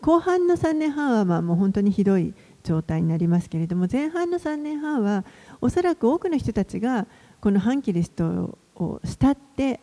[0.00, 5.24] 後半の3年半はまあもう本当にひどい状態になりますけれども、前半の3年半は、
[5.60, 7.06] おそらく多くの人たちが、
[7.40, 9.80] この反キリストを慕って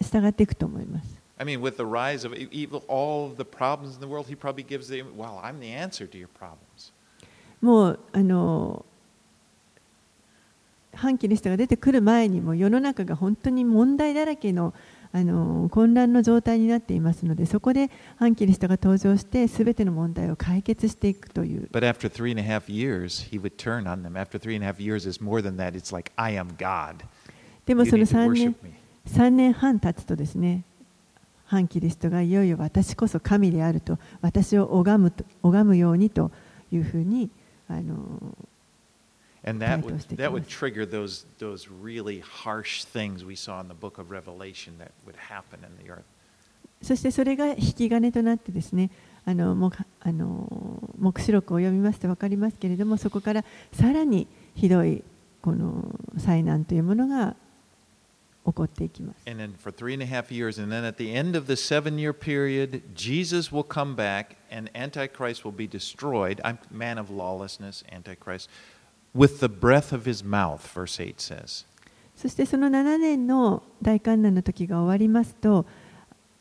[0.00, 1.22] 従っていくと思います。
[1.38, 4.36] I mean, with the rise of e- evil, all of the problems in the world, he
[4.36, 6.92] probably gives them, well, I'm the answer to your problems.
[7.60, 8.84] もうあの
[10.94, 14.74] 反キリストが出てくる前にも世の中が本当に問題だらけの
[15.14, 24.16] あの混乱の状態になっていますのでそこで反キリストが登場して全ての問題を解決していくという But after three and a half years, he would turn on them.
[24.16, 25.76] After three and a half years is more than that.
[25.76, 27.04] It's like, I am God.
[27.66, 28.56] でもその3年
[29.06, 30.64] ,3 年半経つとですね、
[31.46, 36.30] 反キリストがいよいよ私こそ神であると、私を拝む,と拝むようにと
[36.70, 37.30] いうふうに。
[37.68, 38.20] あの
[46.80, 48.90] そしてそれが引き金となってですね、
[49.24, 55.02] あの、もあの目白録を読みますと分かりますけれども、そこからさらにひどい
[55.42, 57.36] この災難というものが
[58.44, 59.30] 起こっていきます。
[59.30, 61.98] And then for three and a half years, and then at the end of the seven
[61.98, 66.40] year period, Jesus will come back and Antichrist will be destroyed.
[66.42, 68.48] I'm man of lawlessness, Antichrist,
[69.14, 71.66] with the breath of his mouth, verse 8 says.
[72.16, 75.66] そしてその7年の大観難の時が終わりますと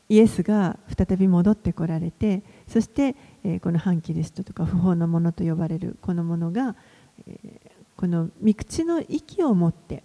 [0.10, 6.76] イエスが再び戻ってこられてそして、えーこの反キリストとか不法のものと呼ばれるこのものが、
[7.28, 10.04] えーこの御口の息を持って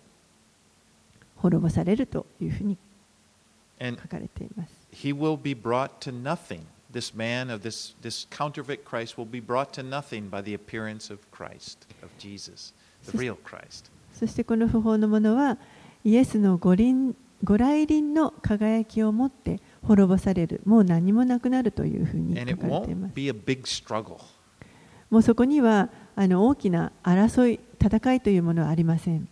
[1.37, 2.79] 滅ぼされるというふうに
[3.81, 4.87] 書かれています。
[4.93, 6.63] he will be brought to nothing.
[6.91, 11.11] This man of this, this counterfeit Christ will be brought to nothing by the appearance
[11.11, 12.73] of Christ, of Jesus,
[13.05, 13.91] the real Christ.
[14.15, 15.59] そしてこの不法のものは
[16.03, 24.19] イエスのご臨ご来臨の輝きを持って滅ぼされるもう何もなくなるというふうに書かれています be a big struggle.
[25.11, 29.29] もうそこにはあの大きな争い、戦いというものはありません。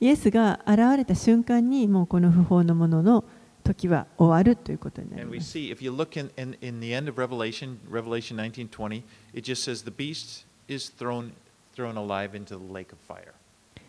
[0.00, 3.24] イエスが現れた瞬間に、もうこの不法のものの
[3.62, 5.52] 時は終わるということになります。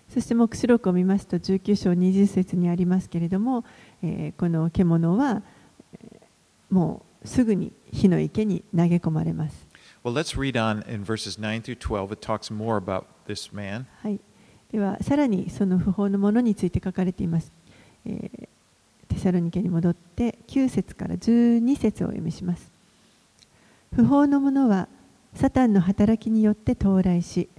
[0.09, 3.65] そして、目視録を見ますと、19章20節にありますけれども、
[4.03, 5.41] えー、この獣は、
[5.93, 9.67] えー、もう、すぐに火の池に投げ込まれます。
[10.03, 12.13] Well, let's read on in verses 9 through 12.
[12.13, 13.85] It talks more about this man.
[14.01, 14.19] はい、
[14.71, 17.51] ではさらにその不法のものについて書かれています、
[18.05, 18.47] えー
[19.07, 22.71] テサロニケに戻って9節から12節をお読みします。
[23.95, 24.87] 不法のものは
[25.35, 27.49] サタンの働きによって到来し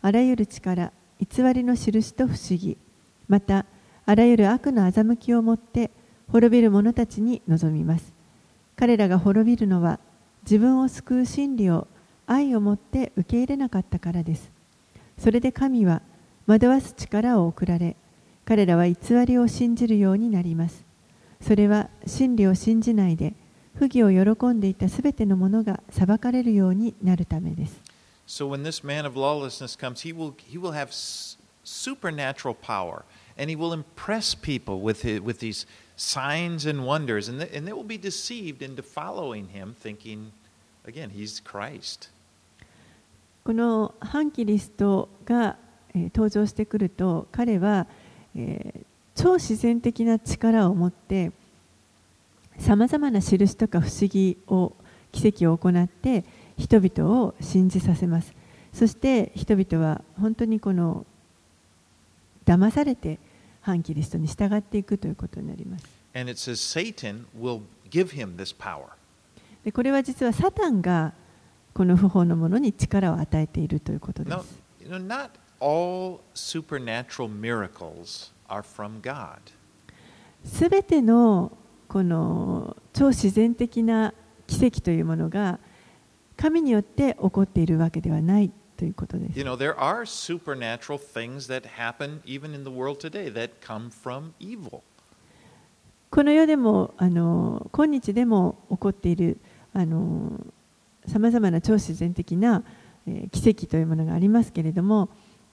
[0.00, 2.78] あらゆる力偽りの印と不思議
[3.28, 3.66] また
[4.06, 5.90] あらゆる悪の欺きをもって
[6.30, 8.13] 滅びる者たちに臨みます
[8.76, 10.00] 彼らが滅びるのは
[10.42, 11.86] 自分を救う真理を
[12.26, 14.50] 愛をもって受け入れなかったからです
[15.18, 16.02] それで神は
[16.46, 17.96] 惑わす力を送られ
[18.44, 18.96] 彼らは偽
[19.26, 20.84] りを信じるようになります
[21.40, 23.34] それは真理を信じないで
[23.76, 27.80] 不義を喜んでいたすべてのものが裁かれるようになるためです
[28.26, 30.88] So when this man of lawlessness comes, he will, he will have
[31.62, 33.04] supernatural power
[33.36, 35.66] and he will impress people with, his, with these
[35.96, 37.28] signs and wonders.
[37.28, 40.32] And, th- and they will be deceived into following him, thinking
[40.86, 42.10] again, he's Christ.
[43.44, 45.56] この反キリストが、
[45.94, 47.86] え登場してくると彼は、
[48.34, 48.84] えー
[49.14, 51.32] 超自然的な力を持って
[52.58, 54.72] さまざまな印とか不思議を
[55.12, 56.24] 奇跡を行って
[56.58, 58.32] 人々を信じさせます
[58.72, 61.06] そして人々は本当にこの
[62.44, 63.18] 騙されて
[63.64, 68.90] 反キリストに従っていくということになります And it says Satan will give him this power.
[69.64, 71.14] でこれは実はサタンが
[71.72, 79.38] この不法のものに力を与えているということです you know, not all supernatural miracles are from God.
[80.44, 81.50] すべての
[81.88, 84.12] この超自然的な
[84.46, 85.58] 奇跡というものが
[86.36, 89.38] 神によって起こっているわけではないということです。
[89.38, 94.32] You know, there are supernatural things that happen even in the world today that come from
[94.38, 94.82] evil.
[96.10, 99.38] この世でもあの今日でも起こっている
[99.74, 102.62] さまざまな超自然的な、
[103.08, 105.08] えー奇跡というものがありますけれども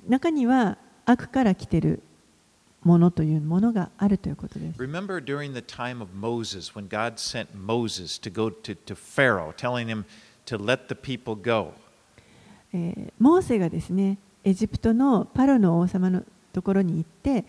[0.08, 2.04] 中には悪から来ている
[2.84, 4.80] ものというものがあるということです。
[4.80, 9.88] Remember during the time of Moses, when God sent Moses to go to, to Pharaoh, telling
[9.88, 10.06] him
[10.46, 11.74] to let the people go.
[12.74, 17.46] えーモーセがですねエジプトのパロの王様のところに行って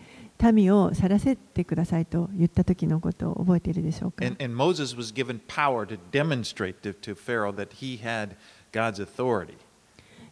[0.51, 8.35] 民を去らせてくださいと言った時のことを覚えているでしょうか And, and Moses was given power to demonstrate to, to Pharaoh that he had
[8.71, 9.57] God's authority.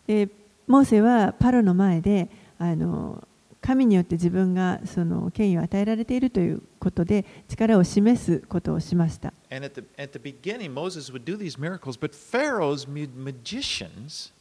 [0.08, 0.30] で
[0.68, 2.30] モーセはパロの前で
[2.60, 3.26] あの
[3.62, 9.34] 神によって自分がその権威を与えられているということで力を示すことをしました。
[9.52, 14.32] And at the, at the beginning, Moses would do these miracles, but Pharaoh's ma- magicians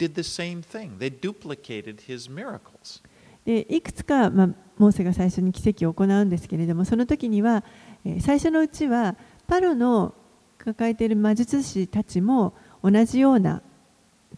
[0.00, 0.98] did the same thing.
[0.98, 3.02] They duplicated his miracles.
[3.44, 4.48] でいくつか、まあ、
[4.78, 7.64] モーセが最初に奇跡を行うんですけれどもその時には、
[8.04, 10.14] えー最初のうちはパロの
[10.58, 13.62] 抱えている魔術師たちも同じような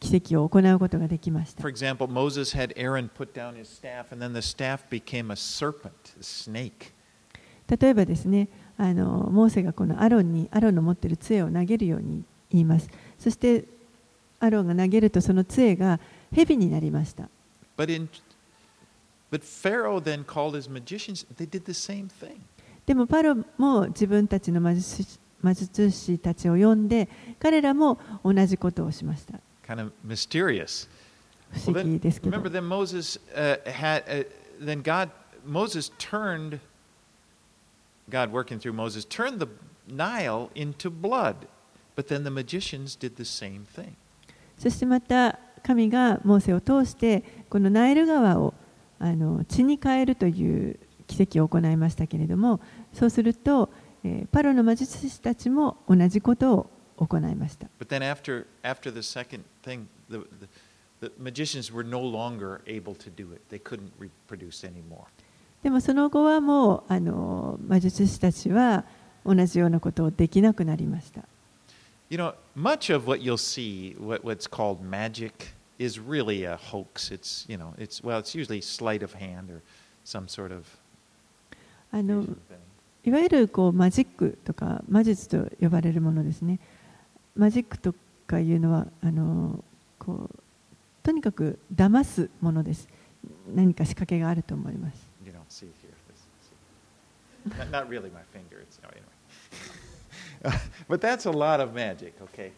[0.00, 5.30] 奇跡を行うことができました For example, Moses had Aaron put down his staff, and then the staff became
[5.32, 6.92] a serpent, a snake.
[7.68, 12.88] 例えばですねあのモーセがこのアロンにアロンの持っている杖を投げるように言います
[13.18, 13.64] そして
[14.42, 16.00] アロンが投げるとその杖が
[16.34, 17.28] 蛇になりました
[17.76, 18.08] But in
[19.30, 22.40] but Pharaoh then called his magicians, they did the same thing.
[22.84, 30.88] でもパロも自分たちの魔術師魔術師たちを呼んで彼らも同じことをしました Kind of mysterious.
[31.52, 34.24] 不思議ですけど remember, then Moses uh, had, uh,
[34.60, 35.10] then God,
[35.46, 36.58] Moses turned,
[38.10, 39.48] God working through Moses, turned the
[39.88, 41.46] Nile into blood.
[41.94, 43.96] But then the magicians did the same thing.
[44.62, 48.54] そしてまた神がモーセを通してこのナイル川を
[49.00, 52.60] あの血に変えるという奇跡を行いましたけれども
[52.92, 53.70] そうすると、
[54.04, 56.70] えーパロの魔術師たちも同じことを
[57.04, 60.20] 行いました But then after, after the second thing, the,
[61.00, 63.42] the, the magicians were no longer able to do it.
[63.50, 65.06] They couldn't reproduce anymore.
[65.64, 68.84] でもその後はもうあの魔術師たちは
[69.26, 71.22] 同じようなことをできなくなりました
[72.11, 77.11] You know, much of what you'll see, what, what's called magic, is really a hoax.
[77.11, 79.61] It's, you know, it's, well, it's usually sleight of hand or
[80.03, 80.65] some sort of
[81.91, 82.57] あの vision thing.
[83.05, 86.59] いわゆるこうマジックとか魔術と呼ばれるものですね。
[87.35, 87.93] マジックと
[88.25, 89.63] かいうのはあの
[89.97, 90.39] こう
[91.03, 92.87] とにかく騙すものです。
[93.53, 95.07] 何か仕掛けがあると思います。
[95.25, 95.93] You don't see it here.
[96.09, 96.27] This,
[97.55, 97.71] see.
[97.71, 98.59] Not, not really my finger.
[98.61, 99.80] It's, oh, anyway.
[100.87, 102.51] but that's a lot of magic, okay?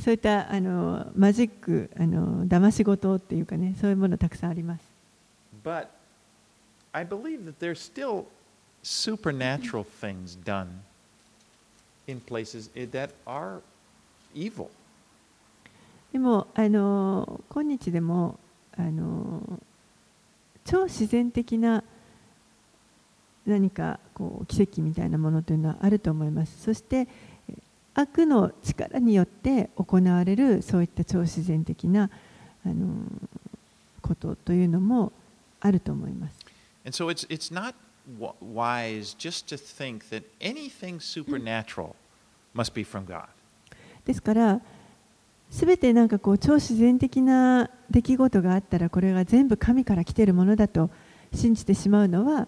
[0.00, 4.82] そういったあのマジックあの騙し事っていうかねそういうものたくさんあります。
[5.64, 5.86] But
[6.92, 8.24] I believe that there's still
[8.82, 10.66] supernatural things done
[12.06, 13.60] in places i- that are
[14.34, 14.68] evil.
[16.12, 18.38] でもあの今日でも
[18.76, 19.60] あの
[20.64, 21.82] 超自然的な
[23.49, 26.63] 何かこう奇跡みたいなものというのはあると思います。
[26.63, 27.07] そして
[27.49, 27.53] え
[27.95, 32.09] 悪の力によって行われるそういった超自然的な
[32.65, 32.87] あの
[34.01, 35.11] ことというのも
[35.59, 36.35] あると思います。
[36.85, 37.73] And so it's, it's not
[38.41, 41.95] wise just to think that anything supernatural
[42.55, 43.25] must be from God.
[44.05, 44.61] ですから
[45.51, 50.89] すべてなんかこう超自然的な出来事があったらこれが全部神から来ているものだと
[51.33, 52.47] 信じてしまうのは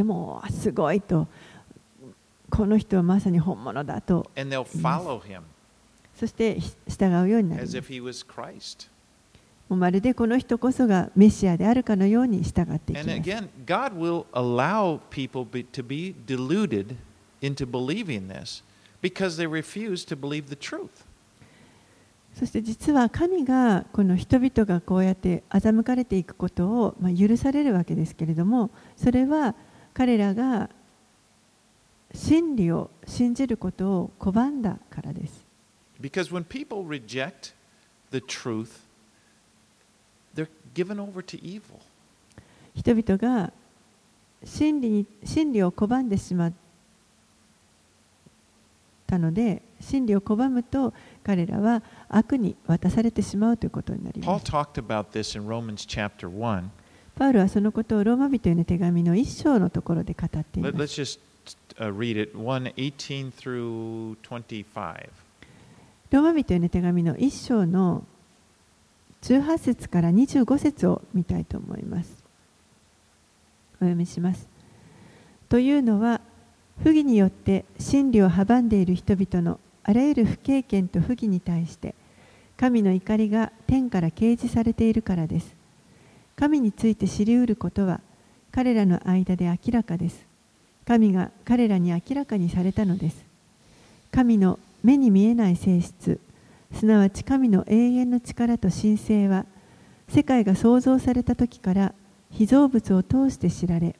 [0.00, 1.28] でもすごいと
[2.48, 4.30] この人はまさに本物だと。
[6.14, 6.56] そして
[6.88, 7.76] 従うようになります。
[9.68, 13.08] もうまるでこの人こそがメシアであるかのように従っていきます。
[22.34, 29.54] そして実は神がこの人々がこうやって欺かれていくことを許されるわけですけれどもそれは
[30.00, 30.70] 彼らが
[32.14, 35.44] 真理を信じることを拒んだからです。
[36.00, 37.52] Because when people reject
[38.10, 38.80] the truth,
[40.34, 41.82] they're given over to evil.
[42.74, 43.52] 人々が
[44.42, 46.52] 真理に真理を拒んでしまっ
[49.06, 54.50] たので真理を拒むと彼らは悪に渡されてしまうということになりま Paul す。
[54.50, 56.70] talked about this in Romans chapter 1.
[57.20, 60.74] パウルはそのことをローマ人への手紙の一章のところで語っています。
[61.02, 61.20] just
[61.76, 65.10] uh, read it 1 18 through 25.
[66.12, 68.04] ローマ人への手紙の一章の
[69.20, 72.24] 18節から25節を見たいと思います。
[73.74, 74.48] お読みします。
[75.50, 76.22] というのは、
[76.82, 81.94] 不義によって真理を阻んでいる人々のあらゆる不経験と不義に対して、
[82.56, 85.59] 神の怒りが天から掲示されているからです。
[86.36, 88.00] 神について知りうることは、
[88.52, 90.26] 彼らの間で明らかです。
[90.86, 93.24] 神が彼らに明らかにされたのです。
[94.10, 96.18] 神の目に見えない性質、
[96.72, 99.46] すなわち神の永遠の力と神聖は、
[100.08, 101.94] 世界が創造された時から
[102.30, 103.94] 被造物を通して知られ、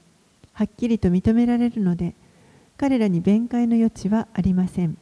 [0.52, 2.14] はっきりと認められるので、
[2.76, 4.96] 彼らに弁解の余地はありません。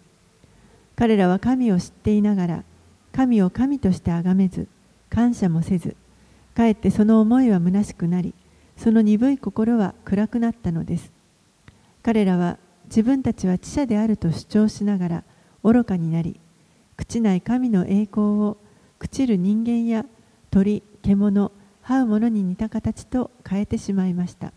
[0.97, 2.65] 彼らは神を知っていながら、
[3.13, 4.67] 神を神として崇めず、
[5.09, 5.97] 感謝もせず、
[6.59, 8.35] かえってその思いは虚しくなり、
[8.77, 11.13] その鈍い心は暗くなったのです。
[12.03, 15.25] 彼らは自分たちは知者であると主張しながら
[15.63, 16.41] 愚かになり
[16.97, 18.57] 朽ちない神の栄光を
[18.99, 20.05] 朽ちる人間や
[20.51, 21.53] 鳥獣
[21.85, 24.53] 這うものに似た形と変えてしまいました。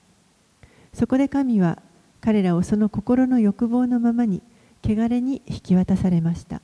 [0.93, 1.77] そこで神は
[2.19, 4.41] 彼らをその心の欲望のままに
[4.83, 6.63] 汚れに引き渡されました。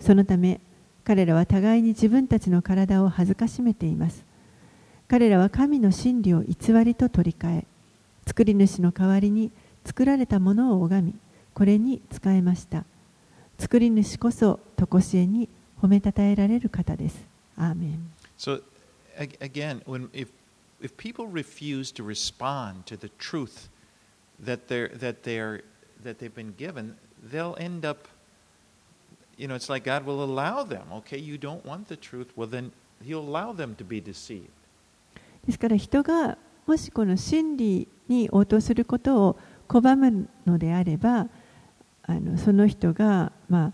[0.00, 0.60] そのため
[1.02, 4.25] 彼らは互いに自分たちの体を恥ずかしめています。
[5.08, 7.66] 彼らは神の真理を偽りと取り替え
[8.26, 9.52] 作り主の代わりに
[9.84, 11.14] 作られたものを拝み
[11.54, 12.84] これに仕えました
[13.58, 15.48] 作り主こそ常しえに
[15.80, 17.24] 褒めたたえられる方です
[17.56, 18.62] アーメン So
[19.16, 20.28] ag- again, when if
[20.80, 23.70] if people refuse to respond to the truth
[24.44, 25.64] that they're that they're
[26.02, 26.96] that they've been given,
[27.30, 28.08] they'll end up
[29.38, 30.82] you know, it's like God will allow them.
[30.92, 32.72] Okay, you don't want the truth, well then
[33.04, 34.50] he'll allow them to be deceived.
[35.46, 39.38] ですから人がもしこの真理に応答することを
[39.68, 41.28] 拒むのであれば
[42.04, 43.72] あのその人がまあ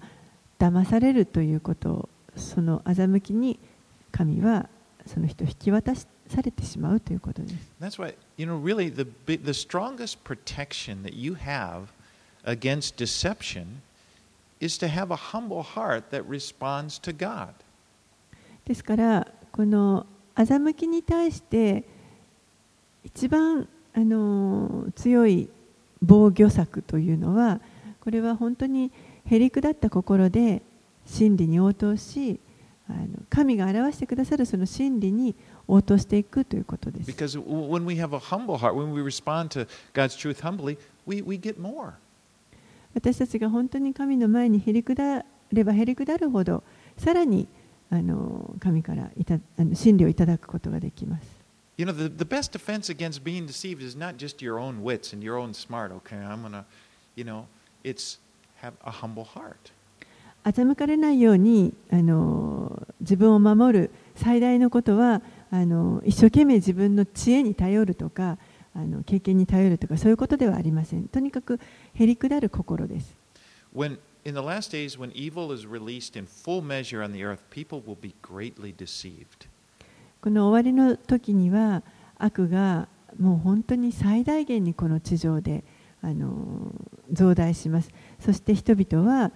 [0.58, 3.58] 騙されるということをその欺きに
[4.10, 4.68] 神は
[5.06, 6.06] その人を引き渡さ
[6.42, 7.54] れてしまうということです。
[7.80, 11.88] That's why, you know, really the the strongest protection that you have
[12.44, 13.80] against deception
[14.60, 17.52] is to have a humble heart that responds to God.
[18.64, 21.84] ですからこの欺きに対して
[23.04, 25.48] 一番あの強い
[26.00, 27.60] 防御策というのは
[28.00, 28.90] これは本当に
[29.26, 30.62] へりくだった心で
[31.06, 32.40] 真理に応答し
[32.88, 35.34] あの神が表してくださるその真理に
[35.68, 37.10] 応答していくということです。
[37.10, 40.76] Because w- when we have a humble heart, when we respond to God's truth humbly,
[41.06, 41.92] we, we get more.
[42.94, 46.62] 私たちが本当に神の前にへりくだればへりくだるほど
[46.98, 47.48] さらに
[47.92, 51.26] あの神からいたあの真理をいただくことができます。
[51.76, 55.22] You know, the, the best defense against being deceived is not just your own wits and
[55.22, 55.92] your own smart.
[55.92, 56.64] Okay, I'm to,
[57.16, 57.44] you know,
[57.84, 58.18] it's
[58.62, 59.72] have a humble heart.
[60.44, 65.20] 欺かれないようにあの自分を守る最大のことは
[65.50, 68.38] あの一生懸命自分の知恵に頼るとか
[68.74, 71.08] あの経験に頼るとかそういうことではありません。
[71.08, 71.60] とにかく
[71.94, 73.14] へりくだる心です。
[73.76, 77.81] When in the last days, when evil is released in full measure on the earth, people
[77.85, 79.47] will be greatly deceived.
[80.21, 81.83] この終わりの時には
[82.17, 82.87] 悪が
[83.19, 85.63] もう本当に最大限にこの地上で
[86.01, 86.71] あの
[87.11, 87.89] 増大します。
[88.19, 89.31] そして人々は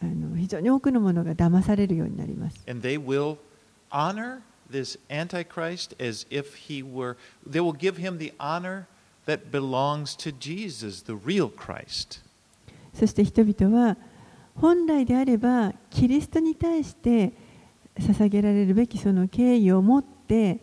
[0.00, 2.64] あの非常に多くのものが騙されるようになります。
[2.68, 3.38] And they will
[3.90, 4.40] honor
[4.70, 8.86] this Antichrist as if he were, they will give him the honor
[9.29, 12.21] that belongs to Jesus, the real Christ.
[12.93, 13.95] そして人々は
[14.55, 17.31] 本来であればキリストに対して
[17.97, 20.59] 捧げられるべきその敬意を持って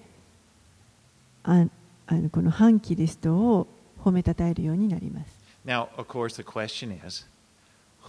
[1.44, 1.66] あ
[2.08, 3.66] あのこの反キリストを
[4.04, 5.36] 褒めたたえるようになります。
[5.64, 7.26] Now, of course, the question is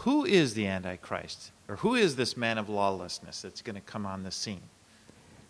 [0.06, 1.52] who is the Antichrist?
[1.70, 4.60] Or who is this man of lawlessness that's going to come on the scene?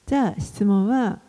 [0.05, 1.19] じゃあ質問は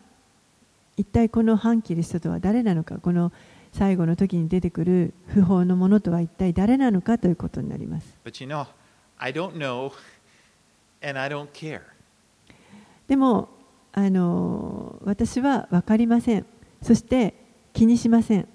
[0.95, 3.31] 一体この反キリストとは誰なのかこの
[3.73, 8.07] 最後の時に出てくる不法のものとは一体誰なのかということになります。
[13.07, 13.49] でも
[13.91, 16.45] あの、私は分かりません。
[16.81, 17.33] そして
[17.73, 18.47] 気にしません。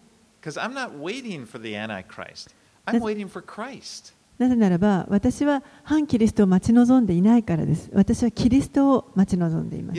[4.39, 7.91] なぜならば、私は反キリストを待ち望んでいないからです。
[7.93, 9.99] 私はキリストを待ち望んでいます。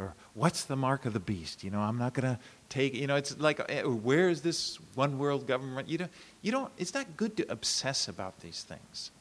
[0.00, 1.62] Or what's the mark of the beast.
[1.62, 2.38] You know, I'm not going to
[2.68, 3.60] take, you know, it's like,
[4.02, 5.88] where is this one world government?
[5.88, 6.10] You don't,
[6.42, 9.12] you don't, it's not good to obsess about these things.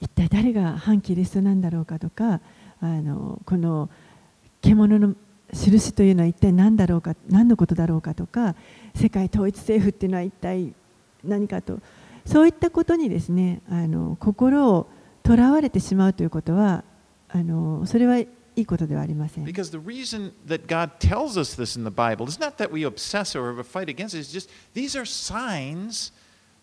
[0.00, 2.40] 一体誰が反キリストなんだろうかとか
[2.80, 3.88] あのこの
[4.60, 5.14] 獣の
[5.52, 8.56] 印というのは一体何だろうか何のことだろうかとか
[8.96, 10.74] 世界統一政府っていうのは一体
[11.22, 11.78] 何かと
[12.26, 14.88] そういったことにですねあの心を
[15.22, 16.82] とらわれてしまうということは
[17.28, 18.18] あのそれは
[18.54, 19.44] いいことではありません。
[19.44, 23.38] Because the reason that God tells us this in the Bible is not that we obsess
[23.38, 26.12] or ever fight against it, it's just these are signs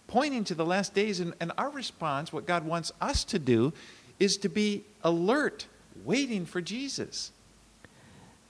[0.07, 1.19] pointing to the last days.
[1.19, 3.73] And, and our response, what God wants us to do,
[4.19, 5.65] is to be alert,
[6.05, 7.31] waiting for Jesus.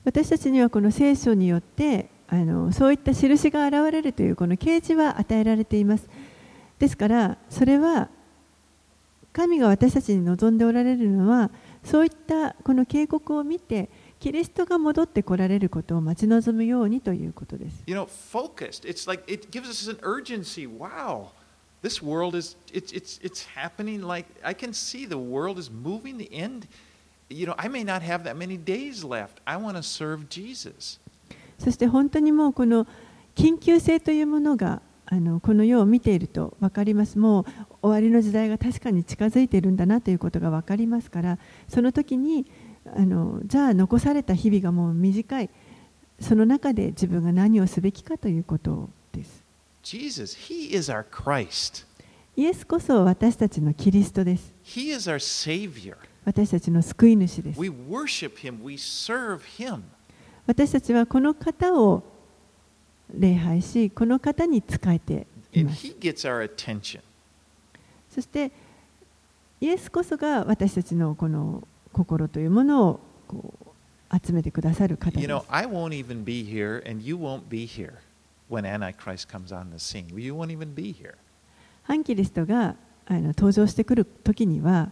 [0.05, 6.07] 私たちにはこの聖書によってあのそういった印が現れるというこの啓示は与えられています。
[6.79, 8.09] ですからそれは
[9.33, 11.51] 神が私たちに望んでおられるのは
[11.83, 17.83] そういったこの警告を見てキリストが戻ってこられることを待ち望むようにということです。
[17.87, 18.87] You know, focused.
[18.87, 20.67] It's like it gives us an urgency.
[20.67, 21.29] Wow,
[21.81, 24.05] this world is it's it's it's happening.
[24.05, 26.17] Like I can see the world is moving.
[26.17, 26.67] The end.
[27.29, 29.39] You know, I may not have that many days left.
[29.45, 30.99] I want to serve Jesus.
[31.57, 32.87] そして本当にもうこの
[33.35, 34.81] 緊急性というものが
[35.11, 37.17] あのこの世を見ていると分かります。
[37.17, 37.45] もう
[37.81, 42.45] 終わりの時代が確かに近づいているんだなということが分かりますから、その時に
[42.85, 45.49] あのじゃあ残された日々がもう短い、
[46.19, 49.43] その中で自分が何をすべきかということです。
[49.81, 51.87] Jesus, He is our Christ.
[52.35, 54.53] イエスこそ私たちのキリストです。
[54.63, 55.95] He is our Savior.
[56.23, 57.59] 私たちの救い主です。
[57.59, 58.63] We worship Him.
[58.63, 59.81] We serve Him.
[60.45, 62.03] 私たちはこの方を
[63.13, 65.27] 礼拝し、この方に仕えて。
[68.09, 68.51] そして、
[69.61, 73.53] イエスこそが私たちのこの心というものをこ
[74.11, 75.23] う集めてくださる方です。
[81.87, 84.91] アンキリストがあの登場してくる時には、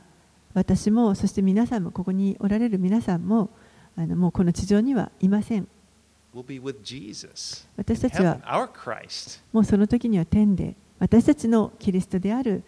[0.54, 3.52] 私も、そして皆さんも、ここにおられる皆さんも、
[3.96, 5.68] あのもうこの地上にはいません。
[7.76, 8.40] 私たちは.
[9.54, 12.64] もうその時には天で私たちのキリストである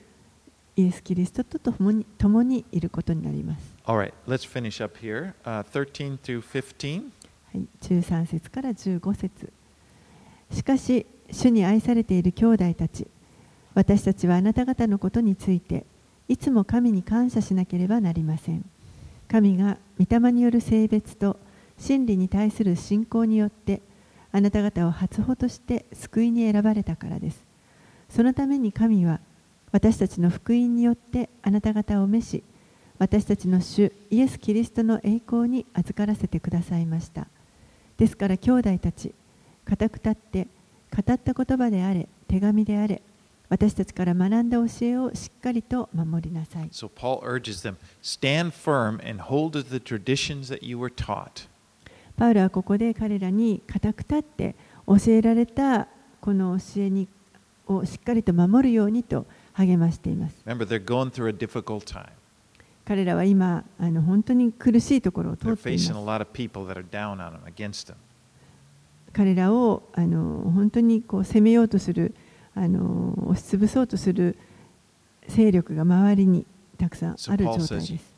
[0.76, 3.78] イエス・キリストと共に共にいることになります。
[3.86, 5.34] All right, let's finish up here.
[5.44, 7.12] Uh, 13 through 15.
[7.52, 9.52] はい、13節から15節
[10.52, 13.08] しかし主に愛されている兄弟たち
[13.74, 15.86] 私たちはあなた方のことについて
[16.28, 18.66] いつも神に感謝しなければなりません
[19.28, 21.40] 神が御霊による性別と
[21.80, 23.82] 真理に対する信仰によって
[24.32, 27.44] あなた方を初歩として救いに選ばれたからです。
[28.10, 29.20] そのために神は
[29.72, 32.44] 私たちの福音によってあなた方を召し
[32.98, 37.28] 私たちの主イエス・キリストの栄光に預からせてくださいました。
[37.98, 39.14] ですから兄弟たち
[39.66, 40.48] 固く立って
[40.96, 43.02] 語った言葉であれ手紙であれ
[43.48, 46.70] 私たちから学んだ教えをしっかりと守りなさい。
[46.70, 51.48] So Paul urges them stand firm and hold to the traditions that you were taught.
[52.20, 54.56] パウルはここで彼らに固く立って
[54.86, 55.88] 教えられた
[56.20, 57.08] この教えに
[57.66, 60.36] をしっかりと守るようにと励ましています。
[62.84, 65.64] 彼らは今あの本当に苦しいところを通って。
[69.14, 72.14] 彼らをあの本当にこう攻めようとする
[72.54, 74.38] あの押し潰そうとする
[75.30, 76.46] 勢力が周りに
[76.78, 78.14] たくさんある状態です。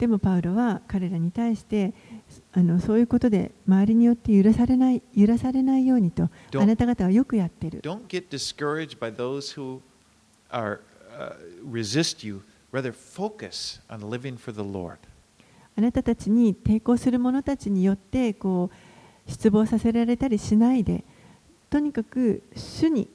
[0.00, 1.92] でもパウロは彼らに対して
[2.54, 9.82] あのそういうことで周りによって許されない揺らされないようにとあなた方はよくやってる Don't get discouraged by those who
[10.50, 10.80] are
[11.14, 11.34] uh,
[11.70, 12.40] resist you.
[12.72, 14.96] Rather, focus on living for the Lord.
[15.76, 18.70] あなたたちに抵抗する者たちによってこ
[19.28, 21.04] う失望させられたりしないで
[21.68, 23.06] とにかく主に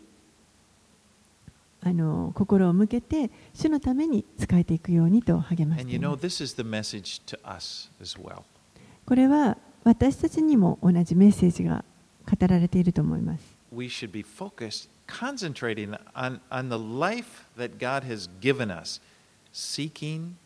[1.87, 7.85] あの心を向けて主のために仕えていくようにと励ましています。
[9.05, 11.85] これは私たちにも同じメッセージが
[12.27, 13.55] 語られていると思います。
[13.71, 18.99] We should be focused, concentrating on, on the life that God has given us,
[19.53, 20.37] seeking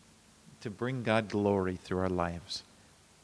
[0.60, 2.66] to bring God glory through our lives.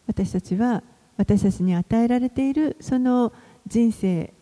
[0.07, 0.83] 私たちは
[1.19, 3.35] 私たちに与えられているその
[3.67, 4.33] 人生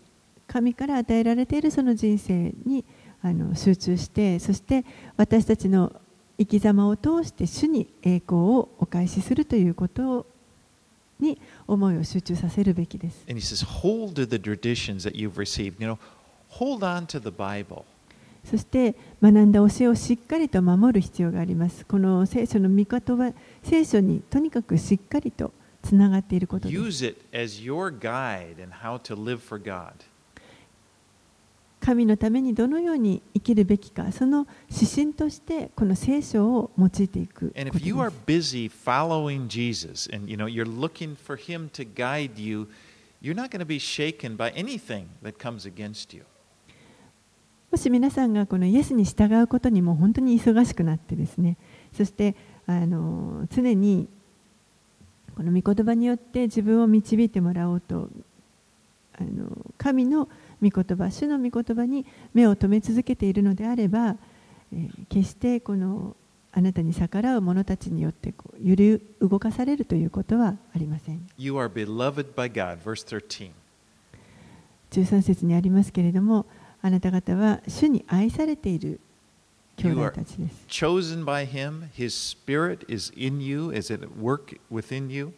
[0.47, 2.85] 神から与えられているその人生に
[3.25, 4.85] あの集中してそして
[5.17, 5.91] 私たちの
[6.39, 10.27] 生き様を通して主に栄光をお返しするということ
[11.19, 13.25] に思いを集中させるべきです。
[13.27, 15.81] And he says, hold to the traditions that you've received.
[15.81, 15.99] You know,
[16.51, 17.85] hold on to the Bible.
[18.45, 21.87] そして学んだ教えをしっかりと守る必要があります。
[21.87, 25.51] この聖書の御言葉、聖書にとにかくしっかりと
[25.83, 26.79] つながっていることです。
[26.79, 29.93] Use it as your guide in how to live for God.
[31.85, 37.53] 神のためにどのように生きるべきか、その指針としてこの聖書を用いていく。
[47.71, 51.59] もし皆さんがこのイエスに従うことにも本当に忙しくなってですね、
[51.93, 52.35] そして
[52.67, 54.09] あの常に
[55.37, 58.09] この御言葉によって自分を導いてもらおうと、
[59.19, 60.31] あの神の、
[60.69, 64.17] 御言葉、主の御言葉に目を留め続けているのであれば、
[64.73, 66.17] えー決してこの
[66.57, 71.27] あなたに逆らう者たちによってこう揺り動かされるということはありません。
[71.37, 72.79] You are beloved by God.
[72.85, 73.51] Verse 13.
[74.93, 76.47] 13節にありますけれども、
[76.81, 79.01] あなた方は主に愛されている
[79.77, 80.65] 兄弟たちです。
[80.69, 85.33] Chosen by him, his spirit is in you, is at work within you.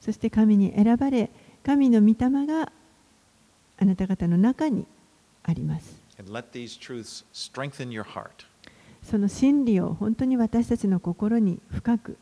[0.00, 1.30] そして神に選ばれ、
[1.64, 2.72] 神の御霊が
[3.78, 4.86] あなた方の中に
[5.42, 6.00] あります。
[9.02, 12.16] その真理を本当に私たちの心に深く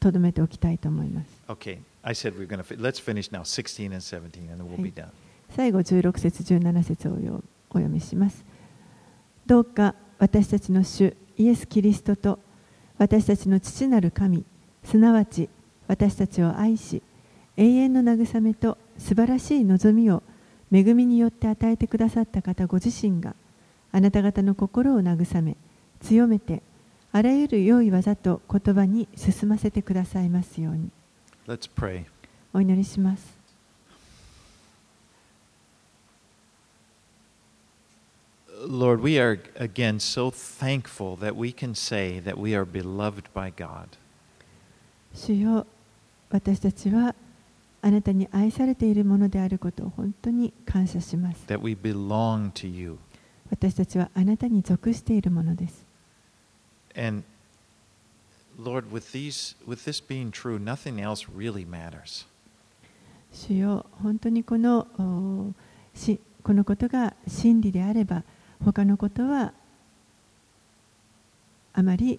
[0.00, 1.28] 留めておきたいと思います。
[1.48, 4.92] Okay, I said we're going to, let's finish now 16 and 17, and then we'll be
[4.92, 5.08] done.
[5.50, 7.12] 最後16節17節を
[7.70, 8.44] お読みします。
[9.46, 12.38] どうか私たちの主イエス・キリストと
[12.98, 14.44] 私たちの父なる神、
[14.82, 15.48] すなわち
[15.86, 17.02] 私たちを愛し、
[17.56, 20.22] 永遠の慰めと素晴らしい望みを
[20.72, 23.34] 恵みによって与えてくださった方ご自身が
[23.92, 25.56] あなた方の心を慰め、
[26.00, 26.62] 強めて、
[27.12, 30.90] あらゆる良い技と言葉に進ませてくださいますように。
[31.46, 32.04] Let's pray.
[32.52, 33.36] お祈りします。
[38.66, 43.86] Lord, we are again so thankful that we can say that we are beloved by God.
[45.14, 45.66] 主よ
[46.30, 47.14] 私たちは
[47.86, 51.46] あなたに愛されているものであることを本当に感謝します。
[53.48, 55.86] 私たちはあなたに属しているものです。
[63.32, 64.88] 主よ本当にこの,
[66.42, 68.24] このことが真理であれば、
[68.64, 69.52] 他のことは
[71.72, 72.18] あまり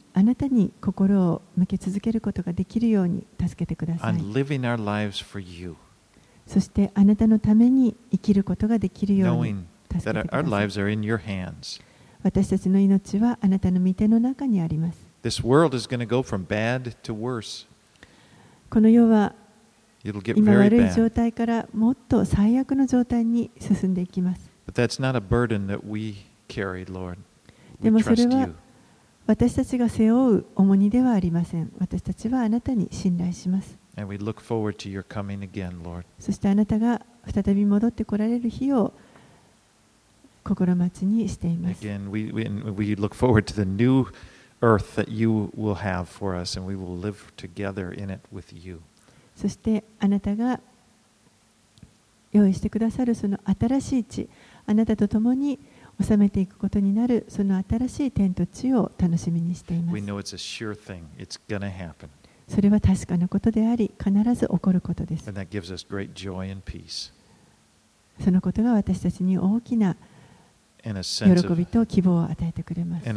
[0.13, 4.13] あなたに心を向け続けることができるように助けてください。
[6.47, 9.45] そしてあなたのために生きることができるよう。
[12.23, 14.97] 私たちの命はあなたの御手の中にあります。
[18.69, 19.33] この世は
[20.03, 24.49] 今悪い状態からもっと最悪の状態に進んでいきます。
[27.81, 28.49] でもそれは
[29.31, 31.71] 私たちが背負う重荷ではありません。
[31.79, 33.77] 私たちはあなたに信頼します。
[33.95, 34.05] Again,
[36.19, 37.01] そしてあなたが
[37.33, 38.91] 再び戻ってこられる日を
[40.43, 41.81] 心待ちにしています。
[49.37, 50.59] そしてあなたが
[52.33, 54.27] 用意してくださるその新しい地、
[54.65, 55.70] あなたと共に生きています。
[56.01, 59.99] 収めていくことになるその新しい天と地を楽しみにしています。
[62.47, 65.25] それは確かなことであり、必ず起こることです。
[68.19, 69.95] そのことが私たちに大きな
[70.83, 70.89] 喜
[71.55, 73.07] びと希望を与えてくれます。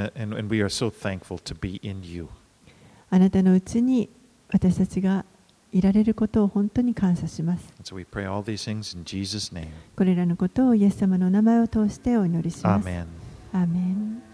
[3.10, 4.08] あなたのうちに
[4.50, 5.24] 私たちが
[5.74, 7.74] いられることを本当に感謝します。
[7.76, 9.66] And so we pray all these things in Jesus' name.
[9.96, 12.88] これらのことをイエス様の名前を通してお祈りします。
[12.88, 14.33] アーメン